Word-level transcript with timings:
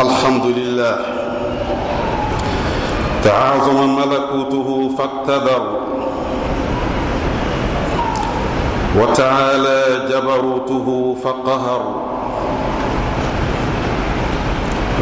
الحمد 0.00 0.46
لله. 0.46 0.96
تعاظم 3.24 3.96
ملكوته 3.96 4.90
فاقتدر 4.98 5.62
وتعالى 8.96 9.82
جبروته 10.10 11.16
فقهر. 11.24 11.82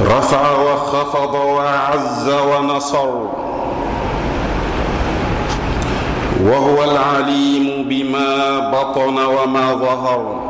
رفع 0.07 0.43
وخفض 0.51 1.35
وأعز 1.35 2.29
ونصر. 2.29 3.09
وهو 6.45 6.85
العليم 6.85 7.89
بما 7.89 8.59
بطن 8.59 9.19
وما 9.19 9.73
ظهر. 9.73 10.46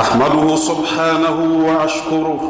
أحمده 0.00 0.56
سبحانه 0.56 1.38
وأشكره. 1.66 2.40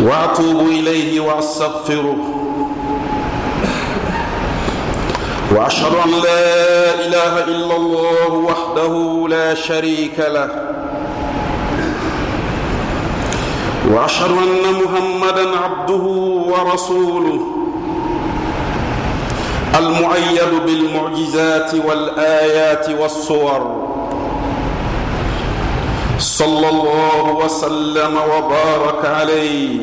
وأتوب 0.00 0.60
إليه 0.60 1.20
وأستغفره. 1.20 2.16
وأشهد 5.52 5.92
أن 6.04 6.10
لا 6.10 6.94
إله 7.06 7.44
إلا 7.44 7.76
الله 7.76 8.32
وحده 8.32 9.26
لا 9.28 9.54
شريك 9.54 10.18
له. 10.18 10.48
وأشهد 13.92 14.30
أن 14.30 14.64
محمدا 14.84 15.58
عبده 15.58 16.04
ورسوله. 16.52 17.40
المؤيد 19.78 20.50
بالمعجزات 20.66 21.74
والآيات 21.74 22.88
والصور. 23.00 23.93
صلى 26.18 26.68
الله 26.68 27.32
وسلم 27.44 28.16
وبارك 28.16 29.04
عليه 29.04 29.78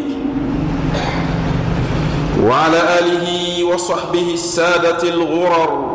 وعلى 2.44 3.00
آله 3.00 3.64
وصحبه 3.64 4.32
السادة 4.34 5.10
الغرر 5.10 5.92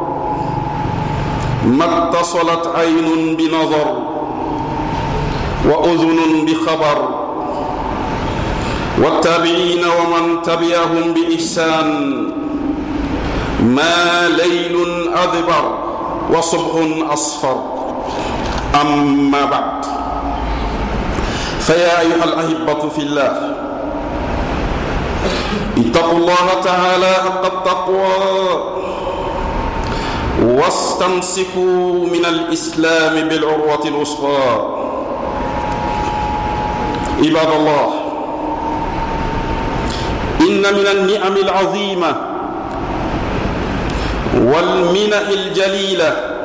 ما 1.67 2.09
اتصلت 2.09 2.67
عين 2.77 3.37
بنظر 3.37 4.03
وأذن 5.69 6.45
بخبر 6.47 7.09
والتابعين 9.03 9.81
ومن 9.85 10.43
تبعهم 10.43 11.15
بإحسان 11.15 11.89
ما 13.61 14.29
ليل 14.29 14.77
اذبر 15.17 15.79
وصبح 16.33 17.13
أصفر. 17.13 17.57
أما 18.81 19.45
بعد. 19.45 19.96
فيا 21.67 22.01
أيها 22.01 22.25
الأحبة 22.25 22.89
في 22.89 22.99
الله 23.03 23.55
اتقوا 25.79 26.19
الله 26.19 26.61
تعالى 26.65 27.07
حق 27.25 27.45
التقوى 27.45 28.09
واستمسكوا 30.43 32.07
من 32.07 32.25
الإسلام 32.29 33.29
بالعروة 33.29 33.81
الوسطى 33.87 34.73
عباد 37.19 37.51
الله 37.57 37.89
إن 40.41 40.63
من 40.63 40.87
النعم 40.93 41.37
العظيمة 41.37 42.17
والمنح 44.35 45.29
الجليلة 45.29 46.36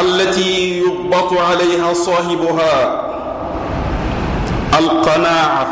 التي 0.00 0.78
يضبط 0.78 1.32
عليها 1.32 1.92
صاحبها 1.92 3.02
القناعة. 4.78 5.66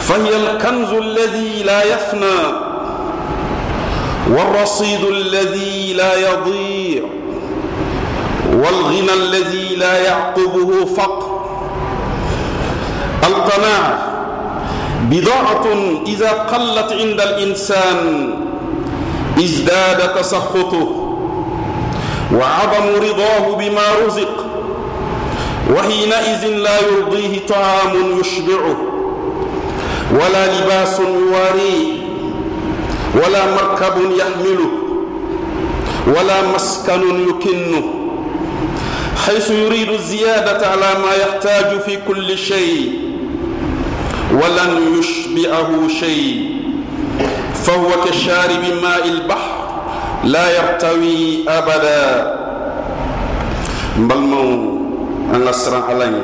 فهي 0.00 0.36
الكنز 0.36 0.88
الذي 0.92 1.62
لا 1.62 1.84
يفنى 1.84 2.38
والرصيد 4.30 5.04
الذي 5.04 5.92
لا 5.92 6.14
يضيع 6.14 7.02
والغنى 8.52 9.12
الذي 9.12 9.76
لا 9.76 9.98
يعقبه 9.98 10.84
فقر. 10.84 11.40
القناعة 13.24 13.98
بضاعة 15.10 15.66
إذا 16.06 16.30
قلت 16.30 16.92
عند 16.92 17.20
الإنسان 17.20 18.30
ازداد 19.38 20.14
تسخطه. 20.14 21.05
وعظم 22.36 22.86
رضاه 23.02 23.56
بما 23.56 24.06
رزق 24.06 24.46
وحينئذ 25.74 26.46
لا 26.46 26.80
يرضيه 26.80 27.46
طعام 27.48 28.20
يشبعه 28.20 28.76
ولا 30.12 30.46
لباس 30.60 31.00
يواريه 31.00 31.92
ولا 33.14 33.54
مركب 33.54 33.94
يحمله 34.18 34.70
ولا 36.06 36.54
مسكن 36.54 37.28
يكنه 37.28 37.84
حيث 39.26 39.50
يريد 39.50 39.88
الزيادة 39.90 40.66
على 40.66 40.94
ما 41.02 41.14
يحتاج 41.14 41.80
في 41.80 41.98
كل 42.08 42.38
شيء 42.38 42.98
ولن 44.32 44.98
يشبعه 44.98 45.88
شيء 46.00 46.56
فهو 47.64 47.88
كشارب 48.04 48.64
ماء 48.82 49.04
البحر. 49.04 49.55
la 50.24 50.44
yartawi 50.50 51.44
abada 51.46 52.00
mbalmo 53.98 54.44
an 55.32 55.42
serang 55.52 55.52
siran 55.52 55.84
ala 55.90 56.04
ye 56.04 56.22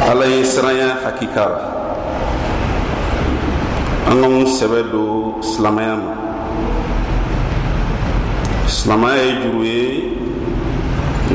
ala 0.00 0.24
ye 0.24 0.44
siranya 0.44 0.88
hakika 1.04 1.44
la 1.44 1.60
an 4.10 4.20
ka 4.22 4.28
mun 4.28 4.46
sɛbɛ 4.46 4.90
don 4.92 5.42
silamaya 5.42 5.96
ma 5.96 6.12
silamaya 8.66 9.22
ye 9.22 9.32
juru 9.42 9.64
ye 9.64 9.82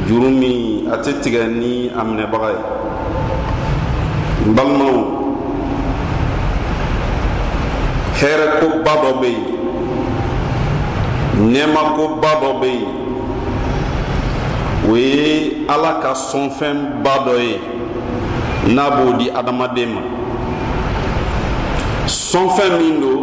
juru 0.07 0.29
min 0.29 0.87
a 0.91 0.97
ni 1.47 1.89
a 1.89 2.01
minɛbaga 2.03 2.49
ye 2.55 2.61
n 4.45 4.53
ko 8.59 8.67
ba 8.85 8.93
dɔ 9.01 9.11
o 14.89 14.95
ye 14.95 15.65
ala 15.67 15.99
ka 16.01 16.13
sɔnfɛn 16.13 17.03
ba 17.03 17.23
dɔ 17.25 17.37
ye. 17.39 17.59
N'a 18.67 18.89
b'o 18.91 19.17
di 19.17 19.29
adamaden 19.29 19.89
ma 19.89 20.01
sɔnfɛn 22.05 22.77
min 22.77 22.99
don 23.01 23.21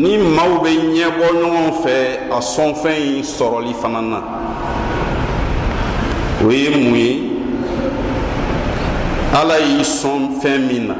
ni 0.00 0.18
maaw 0.18 0.62
bɛ 0.62 0.70
ɲɛbɔ 0.94 1.26
ɲɔgɔn 1.40 1.72
fɛ 1.82 1.96
a 2.30 2.40
sɔnfɛn 2.40 2.96
in 2.96 3.22
sɔrɔli 3.22 3.74
fana 3.74 4.00
na 4.00 4.22
o 6.44 6.50
ye 6.50 6.70
mun 6.70 6.94
ye 6.94 7.30
ala 9.34 9.58
y'i 9.58 9.84
sɔn 9.84 10.40
fɛn 10.40 10.66
min 10.66 10.86
na 10.88 10.94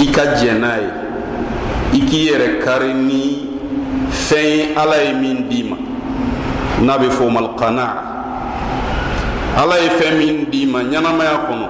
i 0.00 0.06
ka 0.10 0.22
jɛn 0.36 0.60
n'a 0.60 0.76
ye 0.78 0.90
i 1.98 2.00
k'i 2.06 2.28
yɛrɛ 2.30 2.58
kari 2.64 2.92
ni 2.92 3.35
fɛn 4.28 4.44
ye 4.44 4.74
ala 4.74 4.96
ye 5.02 5.12
min 5.12 5.48
d'i 5.48 5.62
ma 5.62 5.76
n'a 6.82 6.98
bɛ 6.98 7.10
fɔ 7.10 7.22
o 7.26 7.30
ma 7.30 7.40
alqanaa 7.40 7.94
ala 9.56 9.78
ye 9.78 9.88
fɛn 9.98 10.18
min 10.18 10.46
d'i 10.50 10.66
ma 10.66 10.80
ɲɛnamaya 10.82 11.36
kɔnɔ 11.46 11.66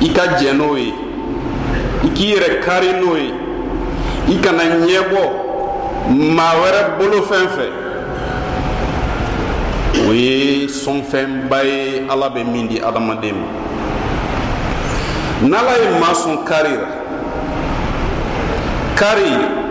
i 0.00 0.08
ka 0.12 0.22
jɛ 0.38 0.52
n'o 0.56 0.76
ye 0.76 0.92
i 2.04 2.08
k'i 2.10 2.34
yɛrɛ 2.34 2.60
kari 2.64 2.92
n'o 3.00 3.16
ye 3.16 3.32
i 4.28 4.40
kana 4.40 4.62
ɲɛbɔ 4.64 5.22
maa 6.36 6.54
wɛrɛ 6.60 6.98
bolo 6.98 7.22
fɛn 7.22 7.48
fɛ. 7.56 7.66
O 10.06 10.12
ye 10.12 10.66
sɔnfɛnba 10.66 11.64
ye 11.64 12.06
ala 12.10 12.28
bɛ 12.28 12.44
min 12.44 12.68
di 12.68 12.78
adamaden 12.78 13.36
ma. 13.40 13.48
N'ala 15.48 15.72
ye 15.78 16.00
maa 16.00 16.12
sɔn 16.12 16.44
kari 16.44 16.74
la 16.76 16.88
kari 18.96 19.63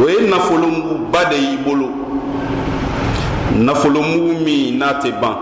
o 0.00 0.08
ye 0.08 0.28
nafolomuguba 0.28 1.24
de 1.30 1.36
y'i 1.36 1.56
bolo 1.56 1.88
nafolomugu 3.58 4.44
min 4.44 4.78
n'a 4.78 4.94
tɛ 5.00 5.10
ban 5.20 5.36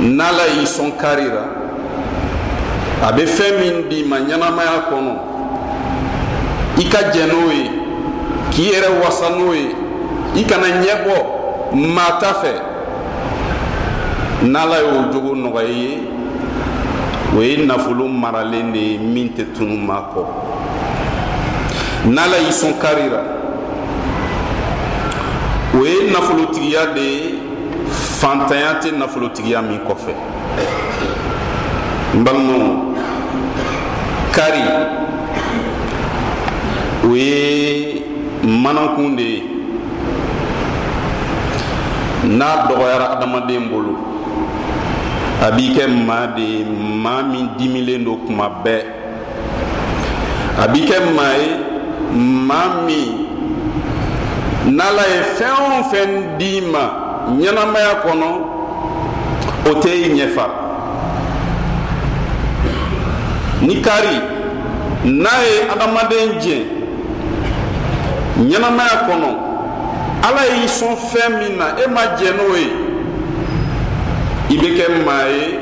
n'ala 0.00 0.42
y'i 0.56 0.66
sɔn 0.66 0.92
kari 0.98 1.24
la 1.24 1.44
a 3.08 3.12
bɛ 3.12 3.26
fɛn 3.26 3.58
min 3.60 3.88
d'i 3.88 4.04
ma 4.04 4.18
ɲɛnamaya 4.18 4.84
kɔnɔ 4.90 5.12
i 6.78 6.84
ka 6.88 6.98
jɛn 7.12 7.28
n'o 7.28 7.50
ye 7.50 7.70
k'i 8.50 8.62
yɛrɛ 8.72 8.88
wasa 9.02 9.30
n'o 9.30 9.54
ye 9.54 9.74
i 10.36 10.44
kana 10.44 10.66
ɲɛbɔ 10.66 11.16
maa 11.74 12.18
ta 12.20 12.34
fɛ 12.42 12.52
n'ala 14.44 14.76
y'o 14.80 15.12
jogo 15.12 15.34
nɔgɔya 15.34 15.68
i 15.68 15.72
ye 15.72 16.00
o 17.36 17.40
ye 17.40 17.56
nafolo 17.66 18.08
maralen 18.08 18.72
de 18.72 18.78
ye 18.78 18.98
min 18.98 19.28
tɛ 19.30 19.52
tunu 19.54 19.76
maa 19.76 20.10
kɔ 20.14 20.51
n'ala 22.06 22.38
y'i 22.38 22.52
sɔn 22.52 22.78
kari 22.80 23.08
la 23.10 23.22
o 25.74 25.84
ye 25.84 26.10
nafolotigiya 26.10 26.86
de 26.94 27.00
ye 27.00 27.34
fantanya 27.90 28.80
tɛ 28.80 28.90
nafolotigiya 28.98 29.62
min 29.62 29.80
kɔfɛ 29.80 30.14
n 32.14 32.24
balimaw 32.24 32.92
kari. 34.32 34.62
O 37.04 37.16
ye 37.16 38.02
manakun 38.44 39.16
de 39.16 39.22
ye 39.22 39.42
n'a 42.24 42.68
dɔgɔyara 42.68 43.16
adamaden 43.16 43.68
bolo 43.68 43.96
a 45.42 45.50
b'i 45.50 45.74
kɛ 45.74 45.86
maa 46.06 46.26
de 46.28 46.42
ye 46.42 46.64
maa 46.64 47.22
min 47.22 47.48
dimilen 47.58 48.04
don 48.04 48.18
kuma 48.24 48.48
bɛɛ 48.64 48.82
a 50.62 50.68
b'i 50.68 50.86
kɛ 50.86 51.14
maa 51.14 51.34
ye 51.34 51.48
maa 52.12 52.82
min 52.86 53.26
n'ala 54.76 55.02
ye 55.02 55.22
fɛn 55.36 55.54
o 55.78 55.82
fɛn 55.90 56.38
d'i 56.38 56.60
ma 56.60 56.82
ɲɛnamaya 57.38 58.02
kɔnɔ 58.04 58.28
o 59.70 59.74
tɛ 59.80 59.90
i 59.90 60.08
ɲɛfa. 60.14 60.46
Ni 63.62 63.80
kari 63.80 64.16
n'a 65.04 65.30
ye 65.42 65.68
adamaden 65.72 66.38
jɛ 66.40 66.56
ɲɛnamaya 68.38 68.96
kɔnɔ 69.08 69.28
ala 70.22 70.42
y'i 70.56 70.68
sɔn 70.68 70.96
fɛn 70.96 71.38
min 71.38 71.58
na 71.58 71.66
e 71.82 71.86
ma 71.88 72.00
jɛ 72.16 72.30
n'o 72.36 72.56
ye. 72.56 72.70
I 74.50 74.56
bɛ 74.58 74.68
kɛ 74.76 75.04
maa 75.04 75.26
ye 75.28 75.58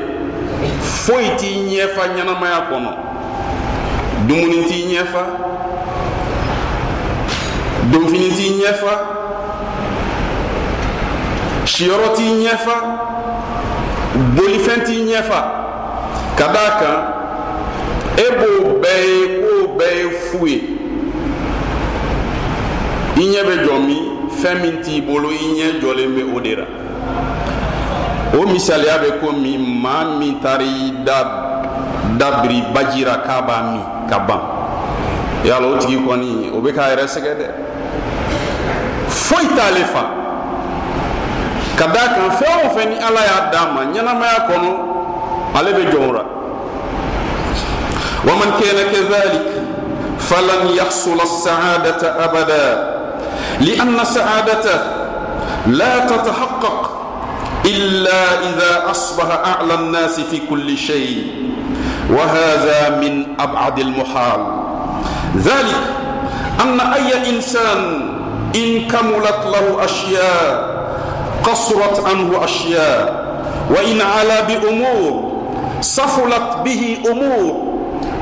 foyi 0.81 1.35
t'i 1.37 1.47
ɲɛfa 1.69 2.01
ɲɛnamaya 2.15 2.69
kɔnɔ. 2.69 2.91
Dumuni 4.27 4.65
t'i 4.67 4.95
ɲɛfa 4.95 5.23
donfini 7.91 8.29
t'i 8.29 8.49
ɲɛfa 8.59 8.93
siyɔrɔ 11.65 12.07
t'i 12.15 12.25
ɲɛfa 12.43 12.75
bolifɛn 14.35 14.83
t'i 14.85 14.95
ɲɛfa 15.07 15.39
ka 16.37 16.47
d'a 16.53 16.65
kan 16.79 16.97
e 18.17 18.25
b'o 18.39 18.79
bɛɛ 18.81 19.01
ye 19.07 19.25
k'o 19.41 19.77
bɛɛ 19.77 19.95
ye 19.99 20.09
fu 20.09 20.45
ye 20.47 20.57
i 23.17 23.23
ɲɛ 23.31 23.41
bɛ 23.47 23.53
jɔ 23.65 23.79
min 23.85 24.03
fɛn 24.41 24.61
min 24.61 24.81
t'i 24.81 25.01
bolo 25.01 25.29
i 25.29 25.37
ɲɛ 25.57 25.81
jɔlen 25.81 26.09
bɛ 26.15 26.35
o 26.35 26.39
de 26.39 26.55
la 26.55 26.65
o 28.39 28.45
misaliya 28.45 28.97
bɛ 28.97 29.19
komi 29.19 29.57
maa 29.57 30.05
min 30.17 30.39
taara 30.41 30.63
i 30.63 30.93
da 31.03 31.17
dabiri 32.17 32.63
baji 32.73 33.03
la 33.03 33.17
k'a 33.17 33.41
b'a 33.41 33.61
min 33.71 33.83
ka 34.09 34.19
ban 34.19 34.41
yala 35.45 35.67
o 35.67 35.77
tigi 35.77 35.97
kɔni 35.97 36.51
o 36.53 36.61
bɛ 36.61 36.73
k'a 36.73 36.95
yɛrɛ 36.95 37.07
sɛgɛ 37.07 37.33
dɛ 37.39 37.70
foyi 39.31 39.47
t'ale 39.55 39.85
fa. 39.93 40.03
Ka 41.77 41.87
d'a 41.87 42.03
kan 42.13 42.29
fɛn 42.39 42.57
o 42.65 42.69
fɛn 42.75 42.89
ni 42.89 42.95
ala 42.99 43.21
y'a 43.29 43.39
d'a 43.51 43.61
ma 43.73 43.81
ɲɛnamaya 43.93 44.39
kɔnɔ 44.47 44.69
ale 45.55 45.71
bɛ 45.73 45.91
jɔn 45.91 46.13
la 46.13 46.23
ومن 48.21 48.51
كان 48.61 48.77
كذلك 48.93 49.45
فلن 50.19 50.67
يحصل 50.77 51.21
السعادة 51.21 52.25
أبدا 52.25 52.67
لأن 53.61 54.05
سعادته 54.05 54.79
لا 55.67 55.99
تتحقق 56.05 56.91
إلا 57.65 58.23
إذا 58.39 58.91
أصبح 58.91 59.25
أعلى 59.45 59.73
الناس 59.73 60.19
في 60.19 60.41
كل 60.49 60.77
شيء 60.77 61.27
وهذا 62.09 62.89
من 63.01 63.25
أبعد 63.39 63.79
المحال 63.79 64.45
ذلك 65.37 65.81
أن 66.61 66.79
أي 66.79 67.29
إنسان 67.29 68.09
إن 68.55 68.87
كملت 68.87 69.41
له 69.53 69.85
أشياء 69.85 70.71
قصرت 71.43 72.05
عنه 72.07 72.43
أشياء. 72.43 73.21
وإن 73.69 74.01
علا 74.01 74.41
بأمور 74.41 75.31
سفلت 75.81 76.47
به 76.65 76.97
أمور. 77.11 77.71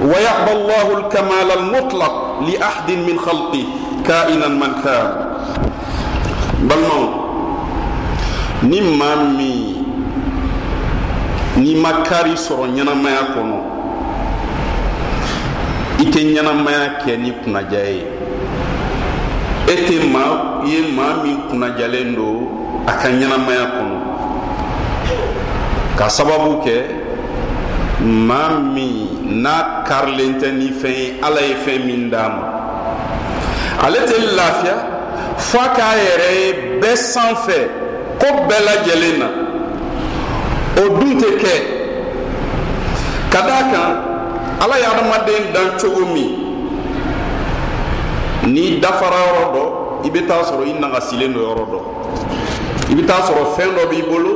ويعبى 0.05 0.51
الله 0.51 0.87
الكمال 0.97 1.49
المطلق 1.59 2.13
لأحد 2.47 2.91
من 2.91 3.19
خلقه 3.19 3.63
كائنا 4.07 4.47
من 4.47 4.71
كان. 4.83 5.29
balimaw 6.59 7.03
ni 8.67 8.81
maa 8.81 9.15
min 9.15 9.79
n'i 11.57 11.75
ma 11.75 12.03
kari 12.03 12.35
sɔrɔ 12.35 12.65
ɲɛnamaya 12.75 13.21
kɔnɔ 13.33 13.57
i 15.99 16.05
tɛ 16.11 16.19
ɲɛnamaya 16.35 16.99
kɛ 17.01 17.11
e 19.71 19.75
tɛ 19.87 19.95
maa 20.13 20.63
ye 20.65 20.79
maa 20.97 21.13
min 21.23 21.37
kunnajalen 21.49 22.15
don 22.15 22.37
a 22.87 22.91
ka 23.01 23.07
ɲɛnamaya 23.09 23.65
kɔnɔ 23.75 23.97
ka 25.97 26.07
sababu 26.09 26.51
kɛ 26.65 26.75
maa 28.01 28.49
min 28.73 28.93
n'a 29.43 29.83
karilen 29.87 30.39
tɛ 30.41 30.47
ni 30.57 30.67
fɛn 30.81 30.95
ye 30.99 31.19
ala 31.21 31.41
ye 31.41 31.55
fɛn 31.65 31.85
min 31.85 32.09
d'a 32.09 32.29
ma. 32.29 32.43
Ale 33.85 33.99
tɛ 34.09 34.15
lafiya 34.37 34.75
f'a 35.37 35.63
k'a 35.75 35.89
yɛrɛ 36.05 36.29
ye 36.39 36.47
bɛɛ 36.81 36.95
sanfɛ 36.95 37.57
ko 38.19 38.27
bɛɛ 38.47 38.59
lajɛlen 38.67 39.17
na. 39.19 39.27
O 40.81 40.83
dun 40.99 41.13
tɛ 41.21 41.29
kɛ 41.41 41.53
ka 43.31 43.41
d'a 43.47 43.59
kan 43.71 43.91
ala 44.61 44.75
ye 44.79 44.85
adamaden 44.85 45.53
dan 45.53 45.77
cogo 45.79 46.05
min 46.13 46.48
n'i 48.47 48.79
dafara 48.79 49.15
yɔrɔ 49.27 49.53
dɔ 49.53 49.63
i 50.05 50.09
bɛ 50.09 50.27
taa 50.27 50.43
sɔrɔ 50.43 50.63
i 50.67 50.73
nagasilen 50.79 51.33
do 51.33 51.39
yɔrɔ 51.39 51.65
dɔ. 51.71 51.79
I 52.89 52.95
bɛ 52.95 53.05
taa 53.05 53.21
sɔrɔ 53.21 53.43
fɛn 53.55 53.69
dɔ 53.75 53.89
b'i 53.89 54.01
bolo 54.01 54.33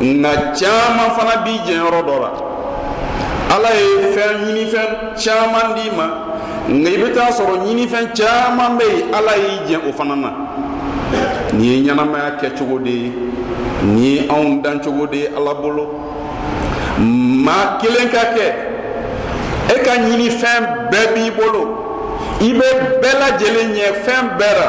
nka 0.00 0.52
caman 0.54 1.10
fana 1.16 1.42
b'i 1.44 1.58
jɛ 1.66 1.74
yɔrɔ 1.80 2.00
dɔ 2.06 2.20
la. 2.20 2.30
Ala 3.54 3.68
ye 3.74 4.14
fɛn 4.14 4.32
ɲinifɛn 4.44 4.90
caman 5.16 5.74
d'i 5.74 5.90
ma 5.96 6.06
nka 6.68 6.88
i 6.90 6.96
bɛ 6.98 7.14
taa 7.14 7.30
sɔrɔ 7.30 7.64
ɲinifɛn 7.64 8.14
caman 8.14 8.78
bɛ 8.78 8.84
yen 8.84 9.14
ala 9.14 9.32
y'i 9.36 9.58
jɛ 9.68 9.88
o 9.88 9.92
fana 9.92 10.16
na. 10.16 10.30
Nin 11.52 11.64
ye 11.64 11.82
ɲɛnamaya 11.82 12.38
kɛcogo 12.38 12.82
de 12.84 12.90
ye 12.90 13.12
nin 13.82 13.98
ye 13.98 14.28
anw 14.28 14.62
dancogo 14.62 15.06
de 15.10 15.16
ye 15.16 15.26
ala 15.28 15.54
bolo. 15.54 15.88
Maa 16.98 17.78
kelen 17.80 18.10
ka 18.10 18.34
kɛ 18.36 18.46
e 19.74 19.82
ka 19.82 19.92
ɲinifɛn 19.96 20.90
bɛɛ 20.90 21.14
b'i 21.14 21.30
bolo 21.30 21.89
i 22.40 22.52
bɛ 22.52 22.66
bɛɛ 23.02 23.12
lajɛlen 23.20 23.72
ɲɛ 23.74 23.86
fɛn 24.04 24.24
bɛɛ 24.38 24.52
la 24.58 24.68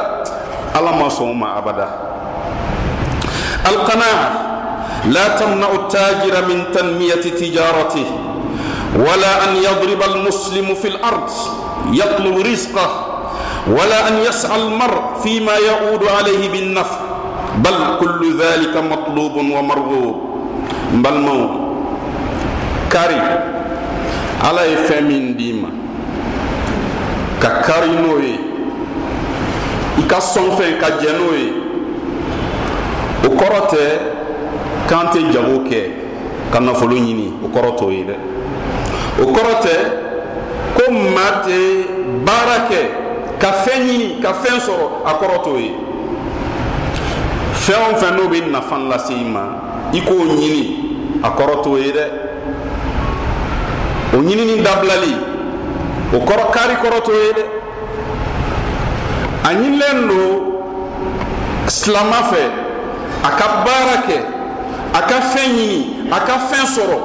ala 0.79 0.91
ma 0.91 1.09
sɔn 1.09 1.29
o 1.29 1.33
ma 1.33 1.55
abada 1.57 1.87
alqanaa 3.65 4.51
لا 5.05 5.27
تمنع 5.37 5.67
التاجر 5.73 6.45
من 6.45 6.63
تنمية 6.73 7.25
تجارته 7.41 8.05
ولا 8.95 9.33
أن 9.49 9.55
يضرب 9.55 10.01
المسلم 10.15 10.73
في 10.75 10.87
الأرض 10.87 11.29
يطلب 11.91 12.37
رزقه 12.37 12.89
ولا 13.67 14.07
أن 14.07 14.17
يسعى 14.17 14.61
المرء 14.61 15.01
فيما 15.23 15.57
يعود 15.57 16.03
عليه 16.17 16.49
بالنفع 16.49 16.97
بل 17.57 17.77
كل 17.99 18.37
ذلك 18.39 18.77
مطلوب 18.77 19.35
ومرغوب 19.35 20.15
بل 20.93 21.13
مو 21.13 21.49
كاري 22.91 23.21
على 24.43 24.75
فمين 24.85 25.37
ديما 25.37 25.80
ka 27.41 27.49
kari 27.65 27.89
n'o 27.97 28.19
ye 28.21 28.37
i 29.97 30.03
ka 30.05 30.19
sɔn 30.21 30.51
fɛn 30.57 30.77
ka 30.79 30.87
jɛ 31.01 31.11
n'o 31.17 31.33
ye 31.33 31.47
o 33.25 33.29
kɔrɔ 33.35 33.59
tɛ 33.71 33.83
k'an 34.87 35.07
tɛ 35.11 35.19
jago 35.33 35.65
kɛ 35.65 35.79
ka 36.51 36.59
nafolo 36.59 36.95
ɲini 36.95 37.33
o 37.43 37.47
kɔrɔ 37.47 37.75
t'o 37.77 37.89
ye 37.89 38.05
dɛ 38.05 38.15
o 39.21 39.25
kɔrɔ 39.33 39.53
tɛ 39.65 39.73
ko 40.75 40.91
maa 40.91 41.41
tɛ 41.41 41.57
baara 42.25 42.67
kɛ 42.69 42.79
ka 43.39 43.51
fɛn 43.65 43.87
ɲini 43.87 44.21
ka 44.21 44.33
fɛn 44.33 44.59
sɔrɔ 44.61 44.85
a 45.05 45.11
kɔrɔ 45.17 45.43
t'o 45.43 45.57
ye 45.57 45.71
fɛn 47.53 47.81
o 47.89 47.97
fɛn 47.97 48.15
n'o 48.17 48.29
bɛ 48.29 48.51
nafa 48.51 48.77
lase 48.77 49.13
i 49.13 49.23
ma 49.25 49.89
i 49.91 49.99
k'o 50.01 50.13
ɲini 50.13 50.63
a 51.23 51.29
kɔrɔ 51.29 51.63
t'o 51.63 51.77
ye 51.77 51.91
dɛ 51.91 52.05
o 54.13 54.17
ɲinini 54.21 54.61
dabilali. 54.61 55.30
O 56.13 56.17
kɔrɔ 56.19 56.51
kari 56.51 56.75
kɔrɔ 56.83 57.01
t'o 57.05 57.11
ye 57.13 57.31
dɛ 57.37 57.43
a 59.43 59.49
ɲinilen 59.53 60.07
don 60.07 60.51
silama 61.67 62.19
fɛ 62.31 62.41
a 63.23 63.29
ka 63.37 63.45
baara 63.65 63.95
kɛ 64.07 64.17
a 64.93 65.01
ka 65.01 65.15
fɛn 65.31 65.49
ɲini 65.55 66.11
a 66.11 66.19
ka 66.19 66.33
fɛn 66.49 66.65
sɔrɔ 66.75 66.97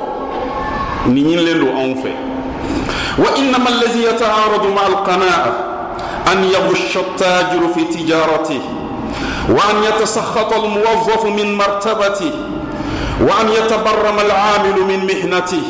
nin 1.07 1.25
ɲinilen 1.25 1.59
don 1.61 1.77
anw 1.77 1.95
fɛ 2.03 2.13
وإنما 3.19 3.69
الذي 3.69 4.03
يتعارض 4.05 4.67
مع 4.77 4.87
القناعة 4.87 5.53
أن 6.33 6.45
يغش 6.45 6.97
التاجر 6.97 7.69
في 7.75 7.85
تجارته 7.85 8.61
وأن 9.49 9.77
يتسخط 9.89 10.53
الموظف 10.53 11.25
من 11.25 11.55
مرتبته 11.55 12.33
وأن 13.21 13.49
يتبرم 13.49 14.19
العامل 14.27 14.77
من 14.89 15.07
مهنته 15.07 15.63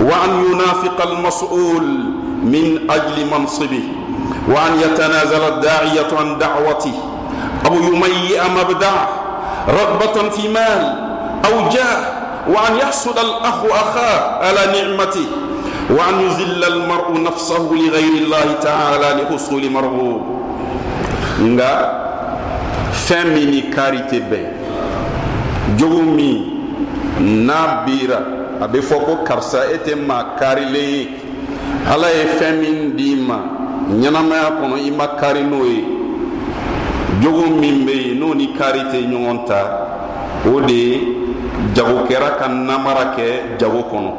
وأن 0.00 0.44
ينافق 0.52 1.10
المسؤول 1.10 2.13
من 2.44 2.90
أجل 2.90 3.26
منصبه 3.32 3.82
وأن 4.48 4.72
يتنازل 4.80 5.42
الداعية 5.48 6.10
عن 6.18 6.38
دعوته. 6.38 6.92
أو 7.66 7.74
يميئ 7.74 8.40
مبدعه 8.60 9.08
رغبة 9.68 10.28
في 10.28 10.48
مال 10.48 10.82
أو 11.44 11.68
جاه 11.68 12.00
وأن 12.48 12.76
يحسد 12.76 13.18
الأخ 13.18 13.64
أخاه 13.64 14.44
على 14.44 14.62
نعمته 14.82 15.26
وأن 15.90 16.20
يذل 16.20 16.64
المرء 16.64 17.22
نفسه 17.22 17.68
لغير 17.72 18.12
الله 18.24 18.46
تعالى 18.62 19.22
لحصول 19.22 19.70
مرغوب. 19.70 20.22
Nga 21.40 21.72
fɛn 23.08 23.26
min 23.34 23.50
ni 23.50 23.62
kari 23.74 23.98
tɛ 24.10 24.18
bɛn 24.30 24.46
jogo 25.78 26.02
min 26.02 26.36
n'a 27.46 27.82
bira. 27.86 28.20
Ala 31.92 32.08
ye 32.08 32.24
fɛn 32.38 32.60
min 32.60 32.96
d'i 32.96 33.16
ma. 33.16 33.38
Ɲɛnamaya 34.00 34.50
kɔnɔ 34.60 34.76
i 34.86 34.90
ma 34.90 35.06
kari 35.20 35.42
n'o 35.42 35.64
ye. 35.64 35.84
Jogo 37.20 37.50
min 37.60 37.84
bɛ 37.84 37.92
yen 37.92 38.18
n'o 38.18 38.34
ni 38.34 38.52
kari 38.54 38.80
tɛ 38.90 38.98
ɲɔgɔn 39.10 39.46
ta 39.46 39.60
o 40.46 40.60
de 40.60 40.72
ye 40.72 41.00
jagokɛra 41.74 42.38
ka 42.38 42.48
namara 42.48 43.14
kɛ 43.16 43.58
jago 43.58 43.82
kɔnɔ. 43.90 44.10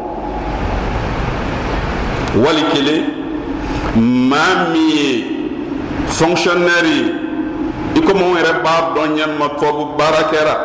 Wali 2.36 2.63
kelen 2.74 3.03
maa 4.29 4.69
min 4.72 4.89
ye 4.89 5.25
fonctionnaire 6.07 6.86
ye 6.86 7.12
i 7.95 8.01
komi 8.01 8.24
yɛrɛ 8.36 8.62
b'a 8.63 8.93
dɔn 8.93 9.15
ɲɛma 9.17 9.57
tubabu 9.57 9.98
baarakɛra 9.98 10.55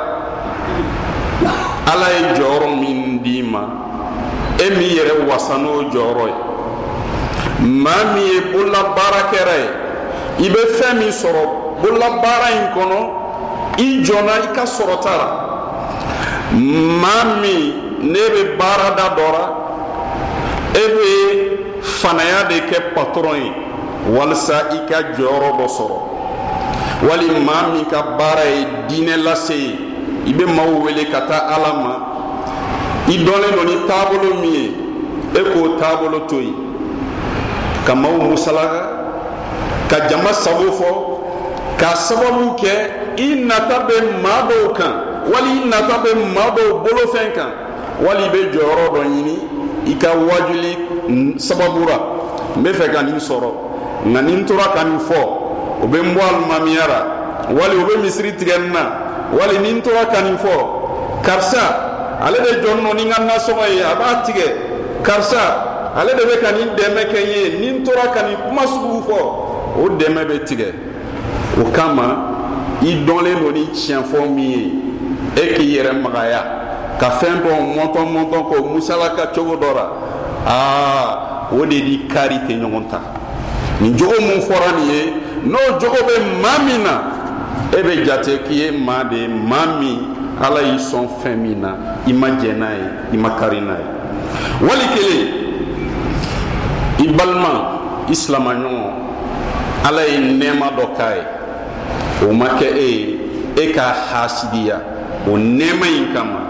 ala 1.86 2.06
ye 2.10 2.34
jɔyɔrɔ 2.36 2.80
min 2.80 3.22
d'i 3.22 3.42
ma 3.42 3.60
e 4.58 4.70
min 4.70 4.90
yɛrɛ 4.90 5.26
wasa 5.26 5.56
n'o 5.56 5.90
jɔyɔrɔ 5.90 6.26
ye. 6.26 6.49
Maa 7.60 8.14
min 8.14 8.24
ye 8.24 8.40
bololabaarakɛra 8.52 9.56
ye. 9.58 9.68
I 10.38 10.48
bɛ 10.48 10.60
fɛn 10.78 10.98
min 10.98 11.12
sɔrɔ 11.12 11.42
bololabaara 11.82 12.48
in 12.56 12.66
kɔnɔ 12.74 12.98
i 13.78 14.02
jɔnna 14.02 14.32
i 14.44 14.54
ka 14.54 14.64
sɔrɔta 14.64 15.12
la. 15.20 15.28
Maa 16.52 17.40
min 17.40 17.72
ne 18.00 18.18
bɛ 18.18 18.56
baarada 18.58 19.14
dɔ 19.16 19.26
la 19.32 19.44
e 20.74 20.84
bɛ 20.94 21.82
fanaya 21.82 22.44
de 22.48 22.60
kɛ 22.60 22.94
patɔrɔn 22.94 23.36
ye. 23.36 23.52
Walisa 24.08 24.72
i 24.72 24.86
ka 24.88 25.02
jɔyɔrɔ 25.16 25.58
dɔ 25.58 25.66
sɔrɔ. 25.68 25.98
Wali 27.08 27.28
maa 27.44 27.68
min 27.72 27.84
ka 27.84 28.16
baara 28.16 28.44
ye 28.44 28.66
diinɛ 28.88 29.22
lase 29.22 29.50
ye. 29.50 29.78
I 30.26 30.32
bɛ 30.32 30.46
maaw 30.46 30.82
wele 30.84 31.04
ka 31.10 31.20
taa 31.26 31.54
ala 31.54 31.74
ma. 31.74 32.06
I 33.08 33.16
dɔnnen 33.16 33.54
don 33.56 33.66
ni 33.66 33.76
taabolo 33.86 34.40
min 34.40 34.52
ye 34.52 34.66
e 35.34 35.44
k'o 35.52 35.78
taabolo 35.78 36.26
to 36.26 36.40
yen 36.40 36.69
ka 37.86 37.94
maw 37.94 38.12
musalaka 38.20 38.82
ka 39.88 40.06
jama 40.08 40.32
sago 40.32 40.70
fɔ 40.72 40.90
k'a 41.78 41.96
sababu 41.96 42.54
kɛ 42.60 42.72
i 43.16 43.44
nata 43.44 43.86
bɛ 43.88 43.96
maa 44.22 44.48
dɔw 44.48 44.72
kan 44.76 44.92
wali 45.32 45.50
i 45.62 45.68
nata 45.68 46.02
bɛ 46.04 46.10
maa 46.34 46.50
dɔw 46.56 46.84
bolofɛn 46.84 47.32
kan 47.34 47.50
wali 48.04 48.24
i 48.24 48.28
bɛ 48.28 48.40
jɔyɔrɔ 48.52 48.84
dɔ 48.94 49.02
ɲini 49.04 49.36
i 49.86 49.94
ka 49.96 50.10
wajuli 50.14 50.78
sababu 51.38 51.86
ra 51.88 51.98
n 52.56 52.62
bɛ 52.62 52.72
fɛ 52.72 52.92
ka 52.92 53.02
nin 53.02 53.18
sɔrɔ 53.18 53.50
nka 54.06 54.22
ni 54.22 54.32
n 54.32 54.46
tora 54.46 54.72
ka 54.74 54.84
nin 54.84 54.98
fɔ 54.98 55.20
o 55.82 55.86
bɛ 55.86 55.98
n 56.02 56.14
bɔ 56.14 56.20
alimamiya 56.20 56.86
la 56.86 57.00
wali 57.50 57.76
o 57.76 57.84
be 57.86 57.96
misiri 58.02 58.32
tigɛ 58.36 58.58
n 58.58 58.72
na 58.72 58.82
wali 59.32 59.58
ni 59.58 59.72
n 59.72 59.82
tora 59.82 60.06
ka 60.06 60.20
nin 60.22 60.36
fɔ 60.36 60.54
karisa 61.22 62.20
ale 62.20 62.38
de 62.44 62.60
jɔn 62.62 62.82
nɔ 62.84 62.94
ni 62.94 63.04
n 63.04 63.10
ka 63.10 63.22
nasɔngɔ 63.22 63.64
ye 63.74 63.80
a 63.82 63.94
b'a 63.96 64.22
tigɛ 64.24 64.46
karisa 65.02 65.69
ale 65.96 66.14
de 66.14 66.24
bɛ 66.24 66.40
ka 66.40 66.52
nin 66.52 66.68
dɛmɛ 66.76 67.02
kɛ 67.10 67.18
n 67.24 67.28
ye 67.28 67.58
ni 67.58 67.78
n 67.78 67.84
tora 67.84 68.08
ka 68.12 68.22
nin 68.22 68.36
kuma 68.48 68.62
sugu 68.66 69.02
fɔ. 69.08 69.18
O 69.78 69.88
dɛmɛ 69.88 70.24
bɛ 70.26 70.44
tigɛ. 70.44 70.74
O 71.60 71.70
kama 71.70 72.78
i 72.82 73.04
dɔnlen 73.04 73.40
don 73.40 73.52
ni 73.52 73.66
tiɲɛfɔ 73.66 74.28
min 74.34 74.50
ye. 74.50 74.72
E 75.36 75.54
k'i 75.54 75.76
yɛrɛ 75.76 76.00
magaya. 76.00 76.44
Ka 76.98 77.10
fɛn 77.10 77.42
dɔ 77.42 77.50
mɔntɔn 77.74 78.06
mɔntɔn 78.12 78.42
k'o 78.48 78.74
musalaka 78.74 79.26
cogo 79.34 79.56
dɔ 79.56 79.74
la. 79.74 79.86
Aa 80.46 81.48
o 81.52 81.64
de 81.64 81.80
ni 81.80 82.06
kari 82.08 82.36
tɛ 82.46 82.60
ɲɔgɔn 82.60 82.88
ta. 82.90 83.00
Nin 83.80 83.96
jogo 83.96 84.20
mun 84.20 84.40
fɔra 84.40 84.76
nin 84.76 84.88
ye 84.90 85.14
n'o 85.44 85.78
jogo 85.78 85.96
bɛ 86.06 86.40
maa 86.42 86.58
min 86.64 86.82
na 86.82 87.02
e 87.72 87.82
bɛ 87.82 88.04
jate 88.04 88.44
k'i 88.44 88.54
ye 88.54 88.70
maa 88.70 89.04
de 89.04 89.16
ye. 89.16 89.28
Maa 89.28 89.78
min 89.80 90.14
ala 90.40 90.62
y'i 90.62 90.78
sɔn 90.78 91.08
fɛn 91.22 91.36
min 91.36 91.60
na. 91.60 91.74
I 92.06 92.12
ma 92.12 92.28
jɛ 92.28 92.56
n'a 92.56 92.70
ye 92.74 93.14
i 93.14 93.16
ma 93.16 93.30
kari 93.38 93.60
n'a 93.60 93.76
ye. 93.78 93.86
Wali 94.60 94.86
kelen 94.94 95.39
i 97.02 97.08
balima 97.08 97.52
i 98.08 98.14
silamaɲɔgɔn 98.14 98.92
ala 99.88 100.02
ye 100.06 100.18
nɛɛma 100.18 100.66
dɔ 100.76 100.84
k'a 100.96 101.10
ye 101.16 101.24
o 102.28 102.32
ma 102.32 102.46
kɛ 102.58 102.66
e 102.76 102.88
ye 102.90 103.18
e 103.56 103.72
k'a 103.72 103.94
hasidiya 104.12 104.80
o 105.26 105.36
nɛɛma 105.36 105.86
in 105.86 106.14
kama. 106.14 106.40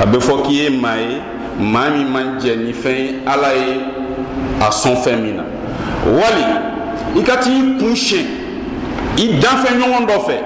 A 0.00 0.06
bɛ 0.06 0.20
fɔ 0.20 0.42
k'i 0.44 0.52
ye 0.52 0.70
maa 0.70 0.96
ye 0.96 1.20
maa 1.58 1.90
min 1.90 2.08
man 2.08 2.38
jɛ 2.38 2.56
ni 2.56 2.72
fɛn 2.72 2.96
ye 2.96 3.22
ala 3.26 3.52
ye 3.54 3.80
a 4.60 4.70
sɔn 4.70 4.96
fɛn 5.02 5.22
min 5.22 5.36
na 5.36 5.42
wali 6.06 6.44
i 7.16 7.22
ka 7.24 7.36
t'i 7.36 7.76
kun 7.78 7.94
siɲɛ 7.96 8.24
i 9.16 9.40
danfɛn 9.40 9.80
ɲɔgɔn 9.80 10.06
dɔ 10.06 10.18
fɛ 10.26 10.36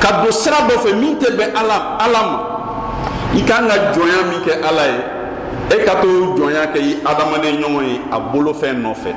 ka 0.00 0.22
don 0.22 0.32
sira 0.32 0.56
dɔ 0.66 0.78
fɛ 0.78 0.94
min 0.98 1.18
tɛ 1.18 1.36
bɛn 1.36 1.50
ala 1.54 2.22
ma 2.22 2.38
i 3.34 3.42
kan 3.42 3.68
ka 3.68 3.92
jɔnya 3.92 4.30
min 4.30 4.40
kɛ 4.40 4.66
ala 4.66 4.86
ye 4.86 5.17
e 5.70 5.84
ka 5.84 6.00
to 6.00 6.08
jɔnya 6.36 6.72
kɛ 6.72 6.78
i 6.80 6.96
adamaden 7.04 7.60
ɲɔgɔn 7.60 7.84
ye 7.88 8.00
a 8.10 8.18
bolofɛn 8.20 8.82
nɔfɛ 8.82 9.12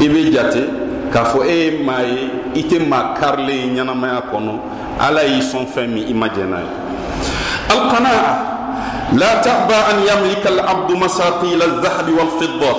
i 0.00 0.08
bɛ 0.08 0.32
jate 0.32 0.62
k'a 1.12 1.24
fɔ 1.24 1.46
e 1.46 1.64
ye 1.64 1.82
maa 1.84 2.02
ye 2.02 2.30
i 2.54 2.62
tɛ 2.62 2.86
maa 2.86 3.14
karilen 3.14 3.56
ye 3.56 3.82
ɲɛnamaya 3.82 4.22
kɔnɔ 4.30 4.52
ala 5.00 5.22
y'i 5.24 5.40
sɔn 5.40 5.66
fɛn 5.66 5.88
min 5.88 6.08
i 6.08 6.14
ma 6.14 6.26
jɛ 6.28 6.44
n'a 6.48 6.58
ye 6.58 6.70
alqanaa 7.70 8.54
لا 9.12 9.38
تأبى 9.40 9.74
أن 9.74 9.98
يملك 10.02 10.46
العبد 10.46 10.92
مساقيل 10.92 11.62
الذهب 11.62 12.08
والفضة 12.10 12.74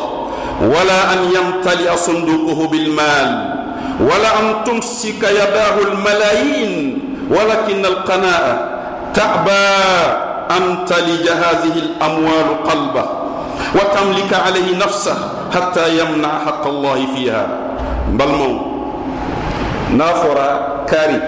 ولا 0.62 1.14
أن 1.14 1.20
يمتلئ 1.32 1.96
صندوقه 1.96 2.68
بالمال 2.68 3.56
ولا 4.02 4.40
أن 4.40 4.64
تمسك 4.66 5.24
يداه 5.24 5.76
الملايين 5.88 7.00
ولكن 7.32 7.86
القناعة 7.86 8.70
تأبى 9.14 10.27
أن 10.52 10.86
تلج 10.86 11.26
هذه 11.30 11.76
الأموال 11.76 12.48
قلبه 12.64 13.06
وتملك 13.76 14.32
عليه 14.34 14.78
نفسه 14.78 15.18
حتى 15.56 16.00
يمنع 16.00 16.32
حق 16.46 16.68
الله 16.68 17.00
فيها. 17.16 17.48
بل 18.14 18.28
مو. 18.28 18.52
نافر 19.98 20.38
كاري. 20.88 21.20